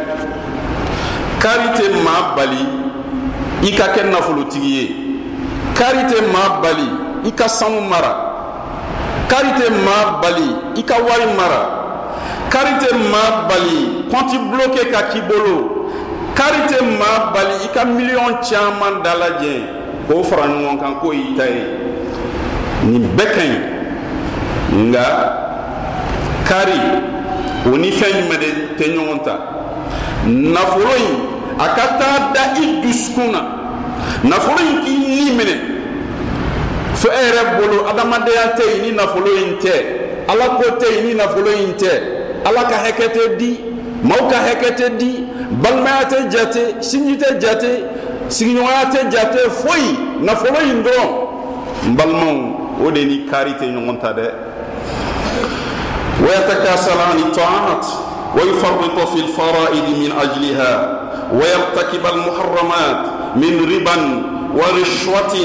كاري 1.41 1.67
تما 1.77 2.35
بلي 2.37 2.79
i 3.61 3.71
ka 3.75 3.87
kɛ 3.93 4.03
nafolotigi 4.09 4.71
ye 4.77 4.85
kari 5.75 6.03
tɛ 6.09 6.31
maa 6.31 6.61
bali 6.61 6.87
i 7.25 7.31
ka 7.31 7.47
sanu 7.47 7.81
mara 7.81 8.13
kari 9.27 9.49
tɛ 9.59 9.69
maa 9.85 10.21
bali 10.21 10.55
i 10.75 10.83
ka 10.83 10.95
wari 10.95 11.25
mara 11.35 11.61
kari 12.49 12.71
tɛ 12.79 12.89
kari 16.39 16.59
tɛ 16.71 16.77
maa 16.99 17.31
bali 17.33 17.55
i 17.65 17.67
ka 17.75 17.83
miliyɔn 17.85 18.39
caman 18.47 19.03
dalajɛ 19.03 19.53
k'o 20.07 20.23
fara 20.23 20.47
ɲɔgɔn 20.47 20.79
kan 20.79 20.93
k'o 21.01 21.11
y'i 21.13 21.35
ta 21.37 21.43
ye. 21.43 21.63
Nin 22.83 23.03
bɛɛ 23.17 23.25
ka 23.35 23.41
ɲi. 23.51 23.59
Nka 24.87 25.05
kari 26.47 26.79
o 27.65 27.77
ni 27.77 27.91
fɛn 27.91 28.11
jumɛn 28.17 28.39
de 28.39 28.49
tɛ 28.77 28.85
ɲɔgɔn 28.95 29.23
ta? 29.25 29.35
Nafolo 30.25 30.93
in 30.95 31.11
a 31.59 31.67
ka 31.75 31.85
taa 31.99 32.31
da 32.33 32.41
i 32.55 32.81
dusukun 32.83 33.31
na. 33.31 33.41
Nafolo 34.23 34.59
in 34.63 34.79
k'i 34.83 34.95
ni 34.97 35.31
minɛ. 35.37 35.55
Fo 36.95 37.09
e 37.09 37.19
yɛrɛ 37.19 37.59
bolo 37.59 37.85
adamadenya 37.89 38.55
tɛ 38.55 38.63
yen 38.71 38.81
ni 38.83 38.91
nafolo 38.91 39.27
in 39.43 39.57
tɛ. 39.59 39.73
Ala 40.29 40.55
ko 40.55 40.63
tɛ 40.79 40.87
yen 40.95 41.05
ni 41.05 41.13
nafolo 41.15 41.51
in 41.51 41.73
tɛ. 41.73 41.91
Ala 42.45 42.63
ka 42.69 42.75
hakɛ 42.85 43.11
tɛ 43.13 43.37
di 43.37 43.68
mawka 44.03 44.35
hɛkɛtɛ 44.37 44.97
di 44.97 45.25
جاتي 45.61 46.09
tɛ 46.09 46.29
جاتي 46.31 46.81
sinji 46.81 47.17
جاتي 47.17 47.83
فوي 48.29 48.29
sigiɲɔgɔnya 48.29 48.85
tɛ 48.93 49.11
jate 49.11 49.49
foyi 49.49 49.97
nafolo 50.21 50.61
yin 50.61 50.83
دا 50.83 50.91
ويتكاسل 56.19 56.99
عن 57.11 57.17
الطاعات 57.17 57.85
ويفرط 58.35 59.07
في 59.07 59.19
الفرائض 59.19 59.85
من 59.99 60.11
أجلها 60.21 60.99
ويرتكب 61.33 62.05
المحرمات 62.05 63.05
من 63.35 63.75
ربا 63.75 64.23
ورشوة 64.55 65.35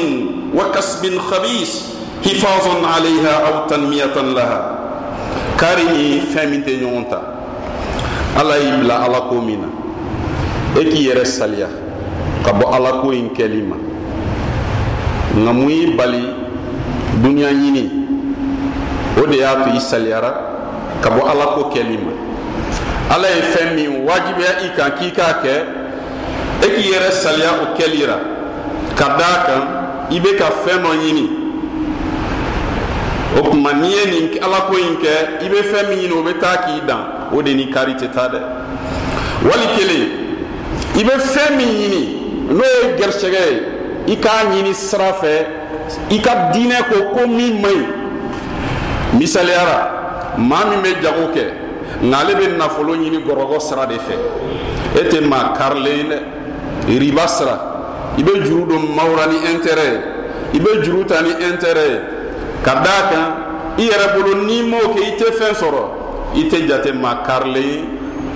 وكسب 0.54 1.18
خبيث 1.18 1.80
حفاظا 2.24 2.86
عليها 2.86 3.34
أو 3.46 3.66
تنمية 3.68 4.14
لها. 4.16 4.78
كاري 5.60 6.20
فهمت 6.34 6.68
يونتا 6.68 7.33
ala 8.36 8.58
y'i 8.58 8.72
bila 8.82 9.04
ala 9.06 9.20
ko 9.30 9.40
min 9.40 9.60
na 9.62 9.68
e 10.80 10.84
k'i 10.90 11.06
yɛrɛ 11.06 11.24
saliya 11.24 11.68
ka 12.44 12.52
bɔ 12.52 12.66
ala 12.74 13.00
ko 13.00 13.10
in 13.12 13.30
kɛli 13.30 13.62
ma 13.62 13.76
nka 15.38 15.52
mun 15.52 15.70
y'i 15.70 15.94
bali 15.94 16.22
duniɲa 17.22 17.50
ɲini 17.52 17.84
o 19.22 19.26
de 19.26 19.36
y'a 19.36 19.54
to 19.64 19.70
i 19.70 19.80
saliyara 19.80 20.30
ka 21.00 21.10
bɔ 21.10 21.30
ala 21.30 21.46
ko 21.54 21.70
kɛli 21.70 21.96
ma 21.98 22.12
ala 23.14 23.28
ye 23.28 23.42
fɛn 23.54 23.74
min 23.76 24.04
wajibiya 24.04 24.50
i 24.66 24.68
kan 24.76 24.90
k'i 24.98 25.10
k'a 25.12 25.38
kɛ 25.42 25.54
e 26.62 26.68
k'i 26.74 26.90
yɛrɛ 26.90 27.10
saliya 27.12 27.50
o 27.62 27.76
kɛli 27.78 28.06
ra 28.06 28.18
ka 28.96 29.16
daa 29.16 29.36
kan 29.46 29.62
i 30.10 30.18
be 30.20 30.34
ka 30.34 30.50
fɛn 30.66 30.82
dɔ 30.82 30.90
ɲini 31.02 31.26
o 33.38 33.42
kuma 33.50 33.72
n'i 33.74 33.88
ye 33.88 34.04
nin 34.10 34.42
ala 34.42 34.66
ko 34.66 34.74
in 34.76 34.96
kɛ 34.98 35.42
i 35.44 35.48
be 35.48 35.62
fɛn 35.62 35.88
min 35.88 35.98
ɲini 35.98 36.12
o 36.18 36.22
be 36.22 36.34
taa 36.38 36.56
k'i 36.66 36.80
dan 36.86 37.23
o 37.34 37.42
de 37.42 37.54
ni 37.54 37.70
kari 37.70 37.94
tɛ 37.94 38.10
taa 38.12 38.28
dɛ. 38.28 38.40
Wali 39.42 39.66
kelen 39.76 40.08
i 40.96 41.04
bɛ 41.04 41.18
fɛn 41.18 41.56
min 41.56 41.68
ɲini 41.68 42.02
n'o 42.50 42.62
ye 42.62 42.96
garisɛgɛ 42.98 43.40
ye 43.50 44.12
i 44.12 44.16
k'a 44.16 44.50
ɲini 44.52 44.72
sira 44.74 45.12
fɛ 45.12 45.46
i 46.10 46.20
ka 46.20 46.50
diinɛ 46.52 46.88
ko 46.88 47.14
ko 47.14 47.26
min 47.26 47.60
man 47.60 47.72
ɲi 47.72 49.18
misaliyara 49.18 50.34
maa 50.38 50.64
min 50.66 50.82
bɛ 50.82 51.02
jago 51.02 51.32
kɛ 51.34 51.44
nka 52.02 52.16
ale 52.18 52.34
bɛ 52.34 52.56
nafolo 52.56 52.94
ɲini 52.96 53.24
gɔrɔgɔ 53.24 53.60
sira 53.60 53.86
de 53.86 53.94
fɛ. 53.94 54.16
E 54.94 55.08
tɛ 55.08 55.26
maa 55.26 55.52
karilen 55.56 56.08
dɛ 56.86 56.98
riba 57.00 57.26
sira. 57.26 57.58
I 58.16 58.22
bɛ 58.22 58.44
juru 58.44 58.68
don 58.68 58.94
maaw 58.94 59.16
la 59.16 59.26
ni 59.26 59.38
intérêt 59.52 59.92
ye. 59.92 60.00
I 60.54 60.58
bɛ 60.60 60.84
juru 60.84 61.04
ta 61.04 61.20
ni 61.22 61.30
intérêt 61.30 61.90
ye. 61.90 62.00
Ka 62.62 62.74
d'a 62.74 63.10
kan 63.10 63.26
i 63.78 63.88
yɛrɛ 63.88 64.14
bolo 64.14 64.44
n'i 64.44 64.62
m'o 64.62 64.78
kɛ 64.94 65.00
i 65.02 65.16
tɛ 65.18 65.32
fɛn 65.32 65.54
sɔrɔ 65.54 66.03
i 66.34 66.48
tɛ 66.48 66.66
jate 66.68 66.92
maa 66.94 67.22
karilen 67.26 67.62
ye 67.62 67.84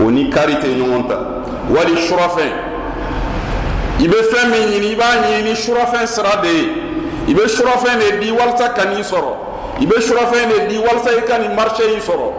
o 0.00 0.10
ni 0.10 0.28
kari 0.30 0.54
tɛ 0.54 0.68
ɲɔgɔn 0.78 1.08
ta 1.08 1.16
wali 1.70 1.94
surafɛn 1.96 2.52
i 4.00 4.08
bɛ 4.08 4.18
fɛn 4.30 4.50
min 4.50 4.68
ɲini 4.70 4.92
i 4.92 4.96
b'a 4.96 5.22
ɲini 5.22 5.42
ni 5.44 5.54
surafɛn 5.54 6.06
sira 6.06 6.40
de. 6.42 6.48
Ye 6.48 6.88
i 7.28 7.34
bɛ 7.34 7.46
surafɛn 7.46 7.98
de 8.00 8.24
di 8.24 8.30
walasa 8.30 8.72
ka 8.72 8.84
n'i 8.86 9.02
sɔrɔ 9.02 9.32
i 9.80 9.86
bɛ 9.86 10.00
surafɛn 10.00 10.48
de 10.48 10.68
di 10.68 10.78
walasa 10.78 11.10
i 11.18 11.22
ka 11.26 11.36
nin 11.38 11.54
marché 11.54 11.84
in 11.92 12.00
sɔrɔ 12.00 12.32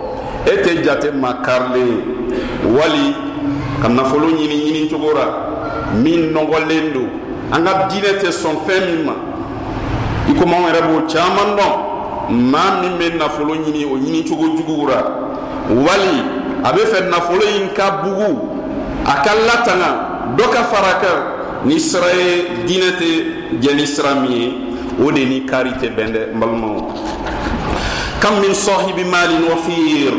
e 0.47 0.57
tɛ 0.63 0.83
jate 0.83 1.13
maa 1.13 1.41
karilen 1.43 1.87
ye 1.87 2.69
wali 2.71 3.15
ka 3.81 3.87
nafolo 3.87 4.29
ɲini 4.29 4.65
ɲini 4.65 4.89
cogo 4.89 5.13
la 5.13 5.93
min 5.93 6.33
nɔgɔlen 6.33 6.93
don 6.93 7.09
an 7.51 7.65
ka 7.65 7.87
diinɛ 7.87 8.19
tɛ 8.19 8.31
sɔn 8.31 8.57
fɛn 8.65 8.85
min 8.95 9.05
ma 9.05 9.13
i 10.27 10.33
komi 10.33 10.53
anw 10.55 10.67
yɛrɛ 10.67 10.81
b'o 10.87 11.07
caman 11.07 11.55
dɔn 11.55 12.49
maa 12.49 12.81
min 12.81 12.97
bɛ 12.97 13.15
nafolo 13.15 13.53
ɲini 13.57 13.85
o 13.85 13.95
ɲini 13.95 14.27
cogo 14.27 14.57
juguw 14.57 14.87
la 14.87 15.28
wali 15.69 16.23
a 16.63 16.71
bɛ 16.73 16.81
fɛ 16.85 17.09
nafolo 17.09 17.45
in 17.61 17.69
ka 17.73 18.01
bugu 18.03 18.49
a 19.05 19.13
ka 19.23 19.31
latanga 19.47 19.89
dɔ 20.37 20.49
ka 20.51 20.63
fara 20.63 20.99
kan 20.99 21.17
ni 21.65 21.79
sira 21.79 22.07
ye 22.13 22.65
diinɛ 22.65 22.91
tɛ 22.97 23.09
jɛ 23.61 23.75
ni 23.75 23.85
sira 23.87 24.15
min 24.15 24.31
ye 24.31 24.53
o 25.01 25.11
de 25.11 25.25
ni 25.25 25.45
kari 25.45 25.71
tɛ 25.71 25.95
bɛn 25.95 26.11
dɛ 26.13 26.33
n 26.33 26.39
balimaw 26.39 26.93
kam 28.19 28.39
min 28.41 28.53
sahibi 28.53 29.03
malin 29.05 29.43
wafir 29.47 30.13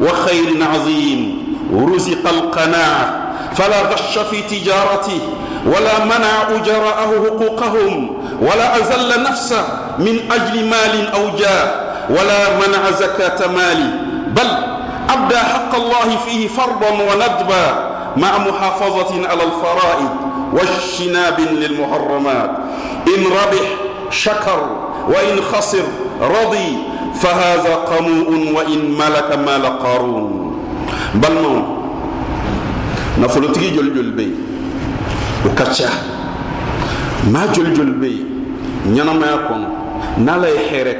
wa 0.00 0.12
khairin 0.26 0.62
azim 0.62 1.40
رزق 1.70 2.28
القناعة 2.28 3.30
فلا 3.54 3.82
غش 3.82 4.18
في 4.18 4.42
تجارته 4.42 5.20
ولا 5.66 6.04
منع 6.04 6.56
أجراءه 6.56 7.10
حقوقهم 7.26 8.22
ولا 8.42 8.76
أزل 8.76 9.22
نفسه 9.22 9.62
من 9.98 10.18
أجل 10.32 10.64
مال 10.64 11.12
أو 11.14 11.36
جاه 11.38 11.74
ولا 12.10 12.56
منع 12.58 12.90
زكاة 12.90 13.46
مال 13.46 13.90
بل 14.34 14.50
أبدى 15.14 15.36
حق 15.38 15.74
الله 15.74 16.16
فيه 16.26 16.48
فرضا 16.48 16.90
وندبا 16.90 17.90
مع 18.16 18.38
محافظة 18.38 19.28
على 19.28 19.42
الفرائض 19.42 20.10
واجتناب 20.52 21.40
للمحرمات. 21.40 22.50
إن 23.16 23.22
ربح 23.26 23.66
شكر 24.10 24.60
وإن 25.08 25.40
خسر 25.52 25.84
رضي 26.20 26.76
فهذا 27.14 27.74
قموء 27.74 28.52
وإن 28.54 28.90
ملك 28.98 29.38
مال 29.46 29.78
قارون 29.78 30.50
balimaw 31.14 31.58
nafolotigi 33.20 33.70
joli 33.74 33.90
joli 33.90 34.12
bɛ 34.14 34.22
yen 34.22 34.36
o 35.46 35.48
ka 35.54 35.64
ca 35.64 35.90
maa 37.32 37.46
joli 37.52 37.74
joli 37.74 37.92
bɛ 37.92 38.06
yen 38.06 38.26
ɲɛnamaya 38.94 39.36
kɔnɔ 39.48 39.68
n'ala 40.24 40.48
ye 40.48 40.60
hɛrɛ 40.70 40.94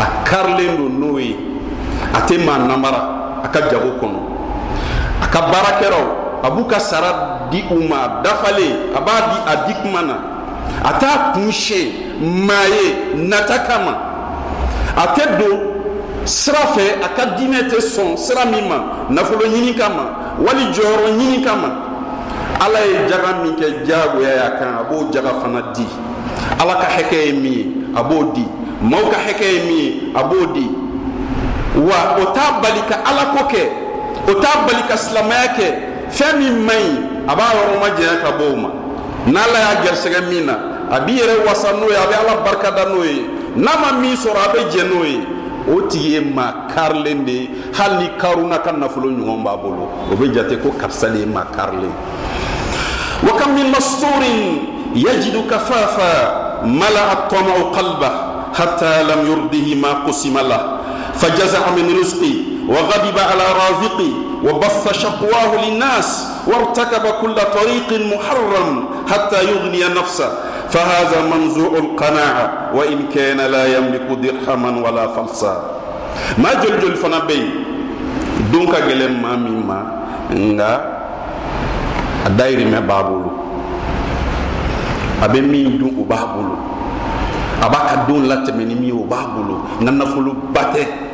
a 0.00 0.24
karilen 0.24 0.76
don 0.76 0.98
n'o 0.98 1.18
ye. 1.18 1.36
A 2.14 2.20
tɛ 2.26 2.38
maa 2.44 2.58
namara 2.58 3.42
a 3.44 3.48
ka 3.48 3.60
jago 3.70 4.00
kɔnɔ. 4.00 4.18
A 5.22 5.26
ka 5.26 5.40
baarakɛlaw 5.52 6.06
a 6.42 6.50
b'u 6.50 6.64
ka 6.66 6.78
sara 6.78 7.48
di 7.50 7.62
u 7.70 7.86
ma 7.88 8.22
dafalen 8.22 8.94
a 8.96 9.00
b'a 9.00 9.14
di 9.30 9.38
a 9.46 9.66
di 9.66 9.74
kuma 9.82 10.02
na. 10.02 10.16
A 10.82 10.98
t'a 10.98 11.32
kun 11.34 11.50
siɲɛ 11.50 11.92
maa 12.20 12.66
ye 12.66 13.16
nata 13.28 13.58
kama. 13.66 13.92
A 14.96 15.06
tɛ 15.14 15.38
don 15.38 15.58
sira 16.24 16.72
fɛ 16.74 17.04
a 17.04 17.08
ka 17.14 17.36
diinɛ 17.36 17.68
tɛ 17.68 17.80
sɔn 17.80 18.16
sira 18.16 18.44
min 18.46 18.68
ma 18.68 19.06
nafolo 19.10 19.46
ɲini 19.46 19.76
kama 19.76 20.36
wali 20.38 20.72
jɔyɔrɔ 20.72 21.18
ɲini 21.18 21.44
kama. 21.44 21.68
Ala 22.60 22.80
ye 22.80 23.08
jaga 23.08 23.42
min 23.42 23.56
kɛ 23.56 23.86
jagoya 23.86 24.34
y'a 24.34 24.50
kan 24.58 24.74
a 24.80 24.84
b'o 24.90 25.10
jaga 25.12 25.40
fana 25.40 25.72
di. 25.74 25.86
Ala 26.58 26.74
ka 26.74 26.88
hakɛ 26.88 27.26
ye 27.26 27.32
min 27.32 27.52
ye 27.52 27.66
a 27.94 28.02
b'o 28.02 28.32
di 28.34 28.59
maaw 28.82 29.10
ka 29.10 29.18
hakɛ 29.18 29.44
ye 29.44 29.60
min 29.68 29.76
ye 29.76 30.12
a 30.14 30.22
b'o 30.24 30.46
di 30.52 30.66
wa 31.76 32.16
o 32.18 32.24
t'a 32.32 32.60
bali 32.62 32.80
ka 32.88 33.02
ala 33.04 33.36
ko 33.36 33.44
kɛ 33.46 33.62
o 34.28 34.34
t'a 34.40 34.66
bali 34.66 34.82
ka 34.88 34.96
silamɛya 34.96 35.48
kɛ 35.56 35.66
fɛn 36.10 36.38
min 36.38 36.64
man 36.64 36.76
ɲi 36.76 36.96
a 37.28 37.36
b'a 37.36 37.44
yɔrɔ 37.54 37.80
ma 37.80 37.88
janya 37.96 38.20
ka 38.22 38.30
bɔ 38.38 38.44
o 38.52 38.56
ma 38.56 38.68
n'ala 39.26 39.58
y'a 39.58 39.74
garisɛgɛ 39.84 40.20
min 40.28 40.46
na 40.46 40.54
a 40.90 41.00
b'i 41.00 41.20
yɛrɛ 41.20 41.46
wasa 41.46 41.72
n'o 41.72 41.88
ye 41.88 41.96
a 41.96 42.06
bɛ 42.08 42.14
ala 42.24 42.42
barikada 42.42 42.84
n'o 42.90 43.04
ye 43.04 43.26
n'a 43.56 43.72
ma 43.80 44.00
min 44.00 44.16
sɔrɔ 44.16 44.38
a 44.38 44.48
bɛ 44.52 44.70
jɛ 44.72 44.82
n'o 44.88 45.04
ye 45.04 45.20
o 45.68 45.82
tigi 45.88 46.12
ye 46.14 46.20
maa 46.20 46.66
karilen 46.74 47.24
de 47.24 47.32
ye 47.32 47.50
hali 47.74 48.04
ni 48.04 48.10
karuna 48.18 48.58
ka 48.58 48.72
nafolo 48.72 49.10
ɲuman 49.10 49.44
b'a 49.44 49.56
bolo 49.56 49.88
o 50.10 50.16
bɛ 50.16 50.32
jate 50.32 50.60
ko 50.62 50.70
karisa 50.70 51.10
de 51.12 51.18
ye 51.18 51.26
maa 51.26 51.44
karilen 51.52 51.92
wa 53.22 53.36
kam 53.38 53.54
min 53.54 53.70
masturin 53.70 54.66
yajidu 54.94 55.46
kafafa 55.46 56.64
mala 56.64 57.28
atɔmau 57.28 57.70
qalba 57.72 58.29
hatta 58.52 59.02
lam 59.08 59.26
yurdihi 59.26 59.74
ma 59.76 60.04
qusima 60.06 60.42
la 60.42 60.60
فجزع 61.20 61.76
من 61.76 61.84
رزقي 62.00 62.34
وغضب 62.68 63.16
على 63.18 63.46
رازقي 63.60 64.12
وبث 64.44 64.84
شقواه 64.92 65.50
للناس 65.68 66.08
وارتكب 66.46 67.04
كل 67.20 67.34
طريق 67.34 67.88
محرم 68.16 68.84
حتى 69.10 69.38
يغني 69.44 69.84
نفسه. 70.00 70.30
فهذا 70.70 71.18
منزوع 71.34 71.72
القناعة 71.78 72.46
وإن 72.74 72.98
كان 73.14 73.36
لا 73.36 73.76
يملك 73.76 74.06
درهما 74.22 74.70
ولا 74.88 75.06
فلسا. 75.12 75.54
ما 76.38 76.54
جلجل 76.54 76.96
فنبي؟ 76.96 77.42
دونك 78.52 78.74
جلم 78.88 79.12
ما 79.22 79.36
مما. 79.36 79.80
nga 82.70 82.80
babulu 82.80 83.30
abe 85.20 85.40
min 85.42 85.74
dun 85.78 85.90
o 86.00 86.04
b'a 86.06 86.22
bolo 86.32 86.56
a 87.62 87.68
b'a 87.68 87.78
ka 87.88 88.04
don 88.08 88.26
latɛmɛ 88.26 88.64
ni 88.64 88.74
min 88.74 88.84
ye 88.84 88.92
o 88.92 89.04
b'a 89.04 89.26
bolo 89.34 89.64
nka 89.80 89.90
nafolo 89.90 90.34
ba 90.52 90.72
tɛ 90.72 91.10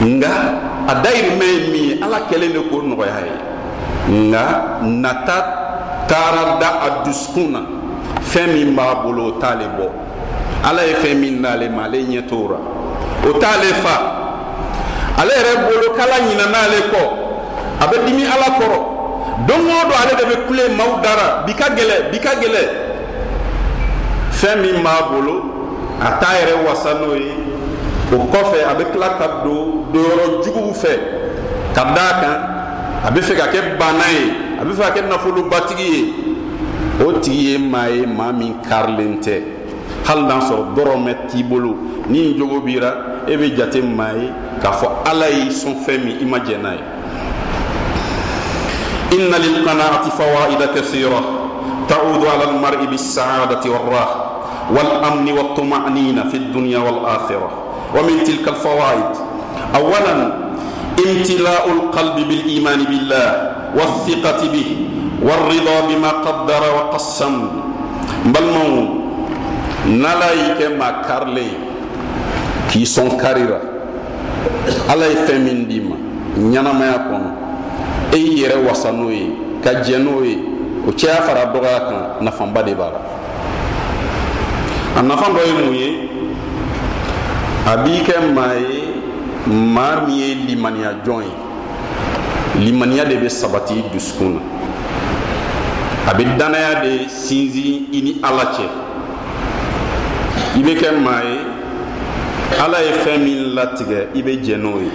nga 0.00 0.28
a 0.88 0.94
dayirimɛ 1.02 1.44
ye 1.44 1.70
min 1.70 1.84
ye 1.88 2.02
ala 2.02 2.20
kɛlen 2.28 2.52
de 2.52 2.60
k'o 2.68 2.82
nɔgɔya 2.82 3.20
ye. 3.26 3.34
Nga 4.08 4.44
nata 4.82 5.36
taara 6.08 6.58
da 6.58 6.68
a 6.82 7.04
dusukun 7.04 7.52
na. 7.52 7.60
Fɛn 8.22 8.52
min 8.54 8.74
b'a 8.74 9.02
bolo 9.02 9.26
o 9.26 9.32
t'ale 9.38 9.68
bɔ. 9.76 9.86
Ala 10.64 10.86
ye 10.86 10.94
fɛn 10.94 11.14
min 11.20 11.42
d'ale 11.42 11.68
ma 11.68 11.84
ale 11.84 12.02
ɲɛ 12.02 12.26
t'o 12.26 12.48
ra 12.48 12.58
o 13.28 13.32
t'ale 13.38 13.74
fa. 13.82 13.94
Ale 15.18 15.30
yɛrɛ 15.30 15.52
bolo 15.68 15.94
k'ala 15.94 16.16
ɲina 16.26 16.46
n'ale 16.48 16.80
kɔ. 16.90 17.02
A 17.80 17.86
bɛ 17.86 18.06
dimi 18.06 18.24
ala 18.24 18.56
kɔrɔ. 18.58 18.80
Don 19.46 19.60
o 19.68 19.82
don 19.84 19.96
ale 20.00 20.16
de 20.16 20.24
bɛ 20.24 20.46
kule 20.46 20.68
maaw 20.76 21.00
dara. 21.02 21.44
Bi 21.46 21.52
ka 21.52 21.68
gɛlɛ 21.74 22.10
bi 22.10 22.18
ka 22.18 22.30
gɛlɛ 22.40 22.79
fɛn 24.39 24.61
min 24.61 24.83
b'a 24.83 25.09
bolo 25.11 25.35
a 26.01 26.11
t'a 26.19 26.27
yɛrɛ 26.39 26.53
wasa 26.67 26.93
n'o 26.99 27.15
ye 27.15 27.31
o 28.11 28.17
kɔfɛ 28.31 28.59
a 28.69 28.73
bɛ 28.75 28.91
tila 28.91 29.09
ka 29.17 29.27
don 29.43 29.85
don 29.91 30.03
yɔrɔ 30.03 30.43
juguw 30.43 30.73
fɛ 30.73 30.99
ka 31.73 31.83
d'a 31.95 32.07
kan 32.21 32.35
a 33.05 33.11
bɛ 33.11 33.21
fɛ 33.21 33.35
ka 33.35 33.47
kɛ 33.47 33.77
bana 33.79 34.05
ye 34.11 34.31
a 34.59 34.65
bɛ 34.65 34.71
fɛ 34.73 34.81
ka 34.81 34.91
kɛ 34.95 35.07
nafolobatigi 35.09 35.87
ye 35.93 36.13
o 37.05 37.11
tigi 37.19 37.51
ye 37.51 37.57
maa 37.57 37.87
ye 37.87 38.05
maa 38.05 38.31
min 38.31 38.55
karilen 38.61 39.19
tɛ 39.21 39.41
hali 40.05 40.21
n'a 40.23 40.39
sɔrɔ 40.39 40.75
dɔrɔmɛ 40.75 41.15
t'i 41.29 41.43
bolo 41.43 41.75
ni 42.07 42.19
nin 42.19 42.37
jogo 42.37 42.61
b'i 42.61 42.79
la 42.79 42.93
e 43.27 43.35
bɛ 43.37 43.55
jate 43.55 43.81
maa 43.83 44.11
ye 44.13 44.29
k'a 44.61 44.71
fɔ 44.71 44.87
ala 45.05 45.29
y'i 45.29 45.49
sɔn 45.49 45.75
fɛn 45.85 46.03
min 46.03 46.17
i 46.21 46.25
ma 46.25 46.37
jɛn 46.39 46.61
n'a 46.61 46.73
ye 46.73 46.83
inna 49.17 49.37
lilqanaati 49.37 50.09
fawaida 50.11 50.67
kathira 50.73 51.45
تعود 51.87 52.25
على 52.25 52.43
المرء 52.43 52.85
بالسعادة 52.85 53.71
والراحة 53.71 54.28
والأمن 54.70 55.26
والطمأنينة 55.32 56.22
في 56.30 56.36
الدنيا 56.36 56.78
والآخرة. 56.78 57.50
ومن 57.96 58.16
تلك 58.24 58.48
الفوائد 58.48 59.10
أولا 59.74 60.14
امتلاء 61.06 61.64
القلب 61.70 62.16
بالإيمان 62.28 62.80
بالله 62.84 63.28
والثقة 63.76 64.40
به 64.52 64.68
والرضا 65.22 65.76
بما 65.88 66.10
قدر 66.26 66.62
وقسم. 66.76 67.34
بل 68.34 68.46
مو 68.54 68.68
kɛ 70.60 70.76
maa 70.76 71.00
karilen 71.08 71.44
ye 71.44 71.56
k'i 72.68 72.84
sɔn 72.84 73.16
karira 73.16 73.58
ala 74.92 75.06
ye 75.08 75.16
fɛn 75.26 75.40
min 75.40 75.64
d'i 75.66 75.80
ma 75.80 75.96
ɲɛnamaya 76.36 76.98
kɔnɔ 77.08 77.28
e 78.12 78.18
y'i 78.18 78.44
yɛrɛ 78.44 78.56
wasa 78.68 78.92
n'o 78.92 79.08
a 84.96 85.02
nafa 85.02 85.26
dɔ 85.32 85.40
ye 85.46 85.52
mun 85.52 85.74
ye 85.74 86.08
a 87.66 87.76
b'i 87.76 88.02
kɛ 88.02 88.32
maa 88.34 88.54
ye 88.54 88.94
maa 89.46 90.06
min 90.06 90.16
ye 90.16 90.34
limaniya 90.34 90.94
jɔn 91.04 91.22
ye 91.22 92.64
limaniya 92.64 93.04
de 93.04 93.16
bɛ 93.16 93.28
sabati 93.28 93.84
dusukun 93.92 94.34
na 94.34 94.40
a 96.10 96.14
bɛ 96.14 96.36
danaya 96.38 96.80
de 96.82 97.08
sinsin 97.08 97.86
i 97.92 98.00
ni 98.02 98.20
ala 98.22 98.44
cɛ 98.52 98.66
i 100.56 100.62
bɛ 100.62 100.74
kɛ 100.80 101.00
maa 101.00 101.22
ye 101.22 101.38
ala 102.58 102.78
ye 102.82 102.92
fɛn 103.04 103.18
min 103.24 103.54
latigɛ 103.54 104.08
i 104.14 104.22
bɛ 104.22 104.42
jɛ 104.42 104.56
n'o 104.56 104.80
ye 104.80 104.90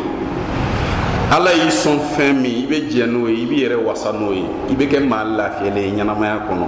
ala 1.32 1.52
y'i 1.54 1.70
sɔn 1.72 2.00
fɛn 2.16 2.42
min 2.42 2.64
i 2.64 2.66
bɛ 2.68 2.90
jɛ 2.92 3.08
n'o 3.08 3.28
ye 3.28 3.44
i 3.44 3.46
b'i 3.46 3.64
yɛrɛ 3.64 3.78
wasa 3.84 4.12
n'o 4.12 4.34
ye 4.34 4.46
i 4.70 4.76
bɛ 4.76 4.88
kɛ 4.92 5.08
maa 5.08 5.24
lafiyalen 5.24 5.84
ye 5.84 5.92
ɲɛnamaya 6.04 6.40
kɔnɔ 6.48 6.68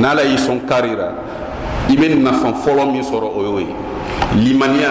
n'ala 0.00 0.22
y'i 0.22 0.36
sɔn 0.36 0.66
kari 0.66 0.94
la 0.96 1.12
i 1.88 1.96
bɛ 1.96 2.14
nafa 2.22 2.52
fɔlɔ 2.52 2.92
min 2.92 3.02
sɔrɔ 3.02 3.28
o 3.34 3.42
y'o 3.42 3.58
ye 3.60 3.74
limaniya 4.36 4.90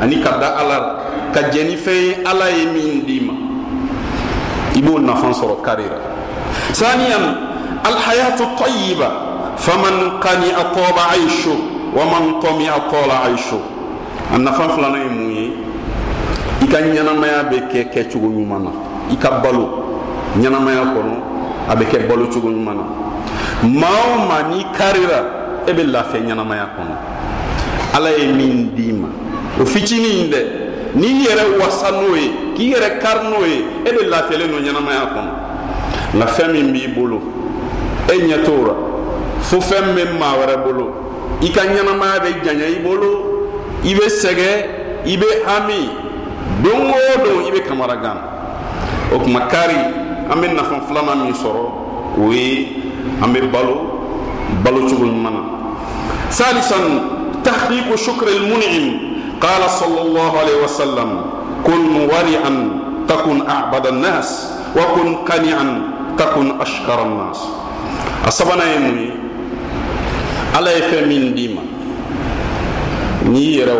ani 0.00 0.20
ka 0.20 0.38
da 0.38 0.56
ala 0.58 0.78
la 0.78 0.96
ka 1.32 1.50
jɛ 1.50 1.64
ni 1.66 1.76
fɛn 1.76 1.92
ye 1.92 2.14
ala 2.24 2.50
ye 2.50 2.64
min 2.66 3.04
d'i 3.04 3.20
ma 3.20 3.32
i 4.74 4.80
b'o 4.80 4.98
nafa 4.98 5.28
sɔrɔ 5.32 5.62
kari 5.62 5.84
la 5.84 5.98
saniyan 6.72 7.36
alhayatu 7.84 8.44
tayyiba 8.56 9.10
faman 9.56 10.20
qani 10.20 10.50
atoba 10.52 11.12
aishu 11.12 11.52
wa 11.94 12.04
man 12.06 12.40
tami 12.40 12.68
atola 12.68 13.26
aishu. 13.26 13.58
A 14.32 14.38
nafa 14.38 14.68
filanan 14.68 15.02
ye 15.02 15.08
mun 15.08 15.30
ye 15.30 15.52
i 16.62 16.66
ka 16.66 16.78
ɲɛnamaya 16.78 17.50
bɛ 17.50 17.68
kɛ 17.68 17.90
kɛcogo 17.92 18.28
ɲuman 18.28 18.62
na 18.62 18.70
i 19.10 19.16
ka 19.16 19.40
balo 19.42 19.82
ɲɛnamaya 20.38 20.84
kɔnɔ 20.94 21.14
a 21.68 21.76
bɛ 21.76 21.84
kɛ 21.90 22.08
balo 22.08 22.26
cogo 22.26 22.48
ɲuman 22.48 22.76
na 22.76 22.84
maa 23.68 23.88
o 24.14 24.26
maa 24.28 24.42
n'i 24.48 24.64
karira 24.72 25.39
e 25.66 25.72
bɛ 25.72 25.82
lafiya 25.84 26.22
ɲɛnamaya 26.22 26.68
kɔnɔ 26.76 26.94
ala 27.96 28.10
ye 28.10 28.26
min 28.32 28.70
d'i 28.74 28.92
ma 28.92 29.08
o 29.60 29.64
fitinin 29.64 30.24
in 30.24 30.30
dɛ 30.30 30.40
n'i 30.94 31.24
yɛrɛ 31.24 31.58
wasa 31.58 31.90
n'o 31.92 32.14
ye 32.16 32.54
k'i 32.56 32.72
yɛrɛ 32.72 32.98
kari 33.00 33.28
n'o 33.28 33.46
ye 33.46 33.64
e 33.84 33.90
bɛ 33.90 34.08
lafiyalen 34.08 34.50
don 34.50 34.62
ɲɛnamaya 34.62 35.04
kɔnɔ 35.14 35.32
nka 36.14 36.26
fɛn 36.26 36.52
min 36.52 36.72
b'i 36.72 36.88
bolo 36.88 37.20
e 38.08 38.12
ɲɛ 38.12 38.44
t'o 38.44 38.66
la 38.66 38.90
fo 39.42 39.58
fɛn 39.60 39.94
bɛ 39.94 40.18
maa 40.18 40.36
wɛrɛ 40.38 40.64
bolo. 40.64 40.86
I 41.42 41.48
ka 41.48 41.62
ɲɛnamaya 41.62 42.20
bɛ 42.20 42.44
janya 42.44 42.66
i 42.66 42.78
bolo 42.82 43.48
i 43.82 43.94
bɛ 43.94 44.06
sɛgɛn 44.08 45.06
i 45.06 45.16
bɛ 45.16 45.26
hami. 45.46 45.90
Don 46.62 46.90
o 46.90 47.24
don 47.24 47.46
i 47.46 47.50
bɛ 47.50 47.66
kamara 47.66 47.96
gan. 47.96 48.18
O 49.12 49.18
tuma 49.18 49.48
kari 49.48 49.74
an 49.74 50.36
bɛ 50.40 50.54
nafa 50.54 50.82
filanan 50.86 51.24
min 51.24 51.32
sɔrɔ 51.32 51.64
o 52.18 52.30
ye 52.30 52.82
an 53.22 53.32
bɛ 53.32 53.50
balo 53.50 53.99
balo 54.62 54.86
cogo 54.88 55.04
ɲuman 55.06 55.34
na 55.34 55.42
salisan 56.30 56.84
tahqiqu 57.42 57.94
shukri 57.96 58.36
almun'im 58.38 58.86
qala 59.40 59.66
sallallahu 59.68 60.34
alaihi 60.36 60.60
wasallam 60.62 61.10
kun 61.64 62.06
wari'an 62.08 62.56
takun 63.08 63.42
a'bada 63.44 63.90
an-nas 63.94 64.58
wa 64.76 64.84
kun 64.94 65.24
qani'an 65.24 65.70
takun 66.16 66.56
ashkara 66.60 67.04
an-nas 67.08 67.40
a 68.24 68.30
sabanan 68.30 68.68
ye 68.68 68.78
mun 68.78 68.96
ye 69.00 69.10
ala 70.54 70.70
ye 70.76 70.82
fɛn 70.92 71.04
min 71.08 71.34
d'i 71.34 71.48
ma 71.54 71.62
n'i 73.30 73.58
yɛrɛ 73.60 73.74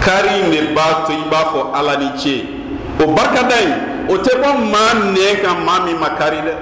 kari 0.00 0.40
in 0.40 0.50
de 0.50 0.74
b'a 0.74 1.06
to 1.06 1.12
i 1.12 1.24
b'a 1.30 1.40
fɔ 1.52 1.60
ala 1.74 1.96
ni 1.96 2.10
ce. 2.18 2.44
O 3.00 3.06
barikada 3.14 3.56
in 3.62 3.72
o 4.10 4.16
tɛ 4.16 4.40
bɔ 4.40 4.50
maa 4.72 4.94
nɛn 5.14 5.42
kan 5.42 5.64
maa 5.64 5.84
min 5.84 5.98
ma 5.98 6.10
kari 6.16 6.38
dɛ. 6.38 6.54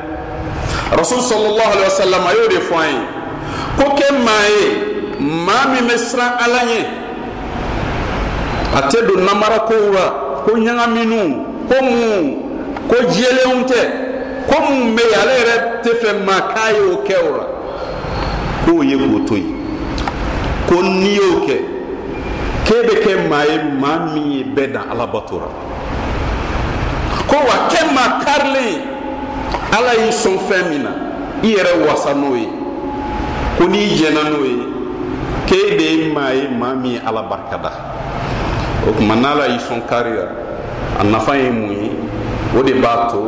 Rasul 0.97 1.21
sallallahu 1.21 1.73
alaihi 1.73 1.85
wa 1.85 2.01
sallam 2.03 2.27
a 2.27 2.33
y'o 2.35 2.49
de 2.49 2.61
fɔ 2.61 2.77
an 2.83 2.91
ye. 2.95 3.03
Ko 3.79 3.85
kɛ 3.97 4.07
maa 4.25 4.45
ye 4.55 4.67
maa 5.21 5.69
min 5.73 5.89
bɛ 5.89 5.97
siran 5.99 6.33
ala 6.45 6.59
ɲɛ. 6.71 6.85
A 8.75 8.81
tɛ 8.89 9.07
don 9.07 9.25
namara 9.25 9.59
la 9.93 10.05
ko 10.45 10.53
ɲagaminu 10.55 11.45
ko 11.69 11.83
mun 11.83 12.25
ko 12.89 12.97
jɛlenw 12.97 13.65
tɛ. 13.67 13.81
Ko 14.49 14.61
mun 14.63 14.97
bɛ 14.97 15.03
yen 15.11 15.21
ale 15.21 15.33
yɛrɛ 15.39 15.83
tɛ 15.83 15.91
fɛ 16.01 16.25
maa 16.25 16.41
k'a 16.53 16.73
ye 16.73 16.81
o 16.81 16.97
kɛ 17.07 17.17
o 17.23 17.31
la 17.37 17.45
k'o 18.65 18.83
ye 18.83 18.97
k'o 18.97 19.27
to 19.27 19.35
yen. 19.37 19.55
Ko 20.69 20.83
n'i 20.83 21.15
y'o 21.17 21.47
kɛ 21.47 21.78
k'e 22.68 22.78
bɛ 22.88 22.96
kɛ 23.04 23.12
maa 23.30 23.44
ye 23.44 23.58
maa 23.80 23.98
min 24.14 24.32
ye 24.32 24.44
bɛɛ 24.44 24.72
dan 24.74 24.84
ala 24.92 25.08
bato 25.08 25.40
la 25.40 25.50
ko 27.28 27.36
wa 27.36 27.56
kɛ 27.70 27.80
maa 27.94 28.20
karilen 28.24 28.82
ala 29.72 29.92
y'i 29.96 30.12
sɔn 30.12 30.38
fɛn 30.48 30.64
min 30.70 30.84
na 30.84 30.92
i 31.44 31.48
yɛrɛ 31.56 31.86
wasa 31.88 32.14
n'o 32.14 32.36
ye 32.36 32.48
ko 33.58 33.68
n'i 33.68 33.96
jɛnna 33.98 34.24
n'o 34.30 34.40
ye 34.46 34.58
k'e 35.48 35.78
de 35.78 35.84
ye 35.84 36.14
maa 36.14 36.32
ye 36.32 36.48
maa 36.48 36.74
min 36.74 36.92
ye 36.92 37.00
ala 37.06 37.24
barikada 37.24 37.72
o 38.88 38.92
tuma 38.92 39.16
n'ala 39.16 39.48
y'i 39.48 39.60
sɔn 39.60 39.86
kari 39.88 40.14
la 40.14 40.28
a 41.00 41.04
nafa 41.04 41.36
ye 41.36 41.50
mun 41.50 41.72
ye 41.72 41.92
o 42.58 42.64
de 42.64 42.74
b'a 42.74 43.08
to 43.12 43.22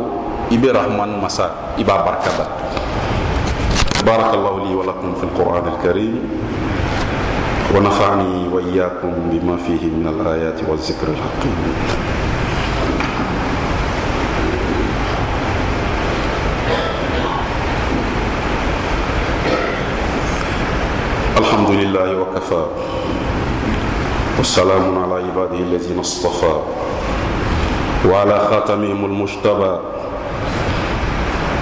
i 0.50 0.56
bɛ 0.56 0.72
rahman 0.72 1.20
masa 1.20 1.74
i 1.78 1.84
b'a 1.84 2.02
barikada 2.04 2.46
بارك 4.06 4.34
الله 4.38 4.54
لي 4.68 4.72
ولكم 4.74 5.14
في 5.18 5.24
القرآن 5.26 5.64
الكريم 5.66 6.14
ونفعني 7.75 8.47
وإياكم 8.53 9.11
بما 9.31 9.57
فيه 9.57 9.85
من 9.87 10.07
الآيات 10.07 10.59
والذكر 10.69 11.07
الحكيم. 11.07 11.55
الحمد 21.37 21.69
لله 21.69 22.19
وكفى. 22.21 22.65
والسلام 24.37 25.03
على 25.03 25.15
عباده 25.23 25.59
الذين 25.59 25.99
اصطفى. 25.99 26.55
وعلى 28.09 28.39
خاتمهم 28.49 29.05
المجتبى. 29.05 29.79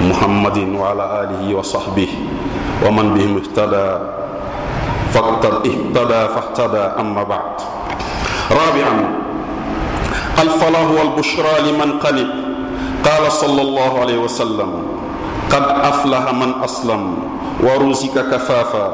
محمد 0.02 0.58
وعلى 0.58 1.06
آله 1.24 1.56
وصحبه 1.56 2.10
ومن 2.86 3.13
بهم 3.13 3.38
اهتدى. 3.38 3.89
اهتدى 5.15 6.22
فاهتدى 6.34 6.86
أما 7.00 7.24
بعد. 7.24 7.56
رابعا 8.52 8.95
الفلاح 10.43 10.88
والبشرى 10.98 11.54
لمن 11.72 11.89
قلب. 12.00 12.30
قال 13.06 13.24
صلى 13.32 13.62
الله 13.62 13.91
عليه 14.00 14.17
وسلم 14.17 14.72
قد 15.50 15.65
أفلح 15.82 16.24
من 16.34 16.52
أسلم 16.63 17.02
ورزق 17.63 18.15
كفافا 18.32 18.88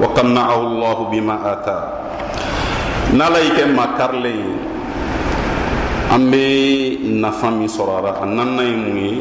وقنعه 0.00 0.60
الله 0.60 0.96
بما 1.12 1.36
آتى. 1.52 1.78
نلايك 3.14 3.58
ما 3.76 3.86
كارلي 3.98 4.40
أمي 6.14 6.48
نفامي 7.24 7.68
سرارة 7.68 8.20
أننا 8.22 8.62
يموي 8.62 9.12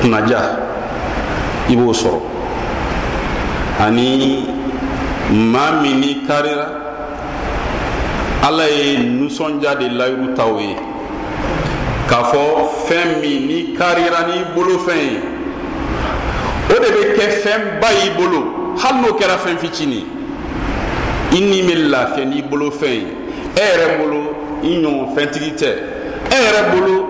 kunnaja 0.00 0.40
i 1.68 1.76
b'o 1.76 1.92
sɔrɔ 1.92 2.20
ani 3.84 4.48
maa 5.32 5.80
min 5.80 6.00
ni 6.00 6.26
karira. 6.26 6.66
Ala 8.42 8.64
ye 8.68 8.98
nusɔnja 8.98 9.74
de 9.78 9.88
layiru 9.88 10.34
taw 10.34 10.58
ye. 10.58 10.76
K'a 12.08 12.24
fɔ 12.24 12.40
fɛn 12.88 13.20
min 13.20 13.46
ni 13.46 13.74
karira 13.76 14.26
n'i 14.26 14.44
bolo 14.54 14.78
fɛn 14.78 14.96
ye. 14.96 15.20
O 16.70 16.78
de 16.80 16.88
bɛ 16.90 17.16
kɛ 17.16 17.24
fɛnba 17.42 17.88
y'i 18.02 18.10
bolo. 18.16 18.76
Hali 18.76 19.00
n'o 19.00 19.12
kɛra 19.18 19.36
fɛn 19.38 19.58
fitinin 19.58 20.06
i 21.32 21.40
ni 21.40 21.62
bɛ 21.62 21.88
lafiya 21.90 22.24
n'i 22.24 22.42
bolo 22.42 22.70
fɛn 22.70 22.94
ye. 22.94 23.06
E 23.56 23.60
yɛrɛ 23.60 23.98
bolo 23.98 24.36
i 24.62 24.76
ɲɔgɔn 24.82 25.14
fɛntigi 25.14 25.52
tɛ. 25.54 25.70
E 26.30 26.34
yɛrɛ 26.34 26.70
bolo 26.72 27.08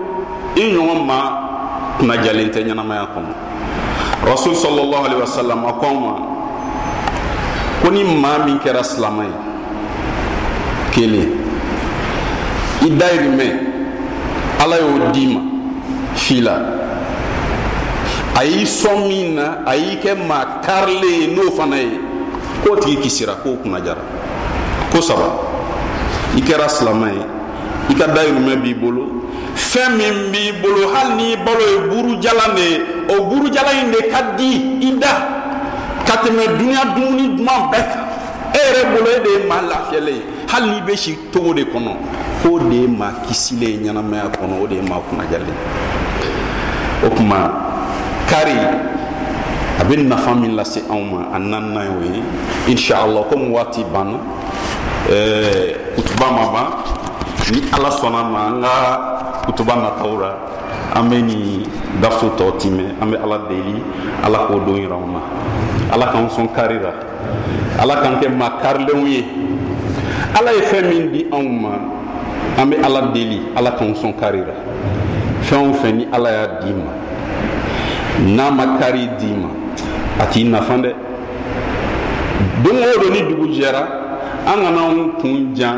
i 0.55 0.61
ɲɔgɔn 0.61 1.05
maa 1.05 1.97
kuna 1.97 2.17
jalen 2.17 2.49
tɛ 2.49 2.63
ɲɛnamaya 2.65 3.07
kɔnɔ. 3.15 3.33
Rasul 4.27 4.53
sallallahu 4.53 5.05
alaihi 5.05 5.21
wasallam 5.21 5.65
a 5.65 5.73
ko 5.73 5.85
an 5.87 5.99
ma 6.01 6.40
ni 7.91 8.03
maa 8.03 8.45
min 8.45 8.59
kɛra 8.59 8.83
silama 8.83 9.23
ye. 9.23 9.35
Kelen 10.91 11.29
i 12.81 12.89
dayirimɛ 12.89 13.47
ala 14.63 14.77
y'o 14.77 15.11
d'i 15.13 15.27
ma 15.27 15.41
la 16.41 16.55
a 18.35 18.45
y'i 18.45 18.65
sɔn 18.65 19.07
min 19.07 19.35
na 19.35 19.63
a 19.65 19.75
y'i 19.75 19.97
kɛ 19.97 20.15
maa 20.27 20.61
karilen 20.61 21.21
ye 21.21 21.27
n'o 21.27 21.51
fana 21.51 21.77
ye. 21.77 21.99
K'o 22.63 22.75
tigi 22.77 22.97
kisira 23.01 23.35
k'o 23.43 23.57
kunna 23.61 23.81
jara. 23.83 24.01
Ko 24.91 25.01
saba. 25.01 25.35
I 26.37 26.41
kɛra 26.41 26.69
silama 26.69 27.09
ye. 27.11 27.25
I 27.89 27.93
ka 27.93 28.07
dayirimɛ 28.07 28.61
b'i 28.61 28.73
bolo. 28.73 29.07
Fɛn 29.55 29.97
min 29.97 30.31
b'i 30.31 30.61
bolo 30.61 30.93
hali 30.93 31.13
n'i 31.15 31.35
balo 31.37 31.59
ye 31.59 31.79
burujalan 31.89 32.55
de 32.55 32.61
ye. 32.61 32.81
O 33.09 33.25
burujalan 33.29 33.83
in 33.83 33.91
de 33.91 34.09
ka 34.09 34.35
di 34.37 34.79
i 34.87 34.97
da 34.99 35.30
ka 36.11 36.27
tɛmɛ 36.27 36.57
duniya 36.59 36.83
dumuni 36.95 37.37
duman 37.37 37.71
bɛɛ. 37.71 37.81
Kan 37.91 38.03
e 38.53 38.57
yɛrɛ 38.59 38.81
bolo 38.91 39.09
e 39.09 39.19
de 39.23 39.29
ye 39.29 39.47
maa 39.47 39.61
lafiyalen 39.61 40.15
ye 40.15 40.23
hali 40.51 40.69
n'i 40.71 40.81
bɛ 40.81 40.97
si 40.97 41.17
togo 41.31 41.53
de 41.53 41.63
kɔnɔ 41.63 41.91
k'o 42.43 42.59
de 42.59 42.75
ye 42.75 42.87
maa 42.87 43.11
kisilen 43.25 43.69
ye 43.69 43.77
ɲɛnamaya 43.89 44.27
kɔnɔ 44.35 44.55
o 44.61 44.67
de 44.67 44.75
ye 44.75 44.81
maa 44.81 44.99
kunnajalen 45.07 45.55
o 47.05 47.09
tuma 47.15 47.51
kari 48.27 48.57
a 49.79 49.83
bɛ 49.83 50.07
nafa 50.07 50.35
min 50.35 50.55
lase 50.55 50.83
anw 50.89 51.03
ma 51.11 51.19
a 51.33 51.39
naaninan 51.39 51.85
y'o 51.87 52.13
ye 52.13 52.21
inshallah 52.67 53.23
komi 53.31 53.49
waati 53.49 53.83
banna 53.93 54.19
ɛɛ 55.07 55.95
kutuba 55.95 56.27
ma 56.31 56.51
ban. 56.51 56.67
Ni 57.51 57.59
ala 57.73 57.89
sɔnna 57.89 58.23
ma 58.31 58.39
an 58.47 58.61
ka 58.61 58.71
kutuba 59.45 59.75
nataw 59.75 60.19
la 60.19 60.31
an 60.95 61.09
bɛ 61.09 61.21
nin 61.21 61.63
daso 62.01 62.29
tɔ 62.37 62.57
timɛ 62.59 62.95
an 63.01 63.11
bɛ 63.11 63.23
ala 63.23 63.37
deli 63.49 63.81
ala 64.23 64.47
k'o 64.47 64.59
don 64.65 64.75
yira 64.75 64.95
anw 64.95 65.11
na. 65.11 65.19
Ala 65.91 66.05
k'an 66.11 66.29
sɔn 66.29 66.47
kari 66.55 66.79
la 66.79 66.93
ala 67.81 67.95
k'an 68.01 68.19
kɛ 68.19 68.29
maa 68.29 68.59
karilenw 68.61 69.07
ye. 69.07 69.25
Ala 70.37 70.51
ye 70.53 70.61
fɛn 70.61 70.87
min 70.87 71.11
di 71.11 71.25
anw 71.31 71.49
ma. 71.49 71.69
An 72.57 72.69
bɛ 72.69 72.83
ala 72.85 73.11
deli 73.13 73.41
ala 73.55 73.71
k'an 73.71 73.93
sɔn 73.93 74.13
kari 74.19 74.39
la 74.39 74.55
fɛn 75.41 75.69
o 75.69 75.73
fɛn 75.73 75.95
ni 75.97 76.07
ala 76.11 76.29
y'a 76.31 76.47
di 76.61 76.73
ma. 76.73 76.91
N'a 78.25 78.51
ma 78.51 78.77
kari 78.79 79.09
di 79.19 79.33
ma 79.33 79.49
a 80.19 80.25
t'i 80.27 80.43
nafa 80.43 80.75
dɛ. 80.77 80.93
Don 82.63 82.77
o 82.77 83.01
don 83.01 83.11
ni 83.11 83.21
dugu 83.21 83.47
jɛra 83.53 83.83
an 84.45 84.61
kana 84.61 84.81
an 84.87 85.11
kun 85.19 85.53
jan 85.55 85.77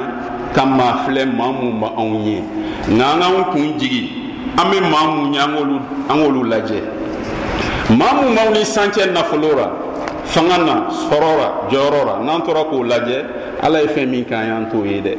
ka 0.54 0.66
maa 0.66 1.06
filɛ 1.06 1.26
maa 1.26 1.52
mun 1.52 1.80
ba 1.80 1.94
anw 1.98 2.24
ye. 2.26 2.44
Nka 2.90 3.04
an 3.04 3.20
k'an 3.20 3.52
kun 3.52 3.80
jigi 3.80 4.10
an 4.58 4.72
bɛ 4.72 4.82
maa 4.92 5.16
mun 5.16 5.34
ye 5.34 5.40
an 5.40 5.56
k'olu 6.08 6.44
lajɛ. 6.44 6.82
Maa 7.98 8.14
mun 8.22 8.36
b'aw 8.36 8.52
ni 8.52 8.64
sancɛ 8.64 9.12
nafolo 9.12 9.56
ra 9.56 9.83
fanga 10.34 10.58
na 10.58 10.90
sɔrɔ 10.90 11.32
ra 11.38 11.48
jɔyɔrɔ 11.70 12.06
ra 12.06 12.20
n'an 12.24 12.42
tora 12.44 12.64
k'o 12.64 12.84
lajɛ 12.84 13.26
ala 13.62 13.82
ye 13.82 13.88
fɛn 13.88 14.10
min 14.10 14.26
k'an 14.26 14.48
y'an 14.48 14.70
t'o 14.70 14.84
ye 14.84 15.00
dɛ 15.00 15.18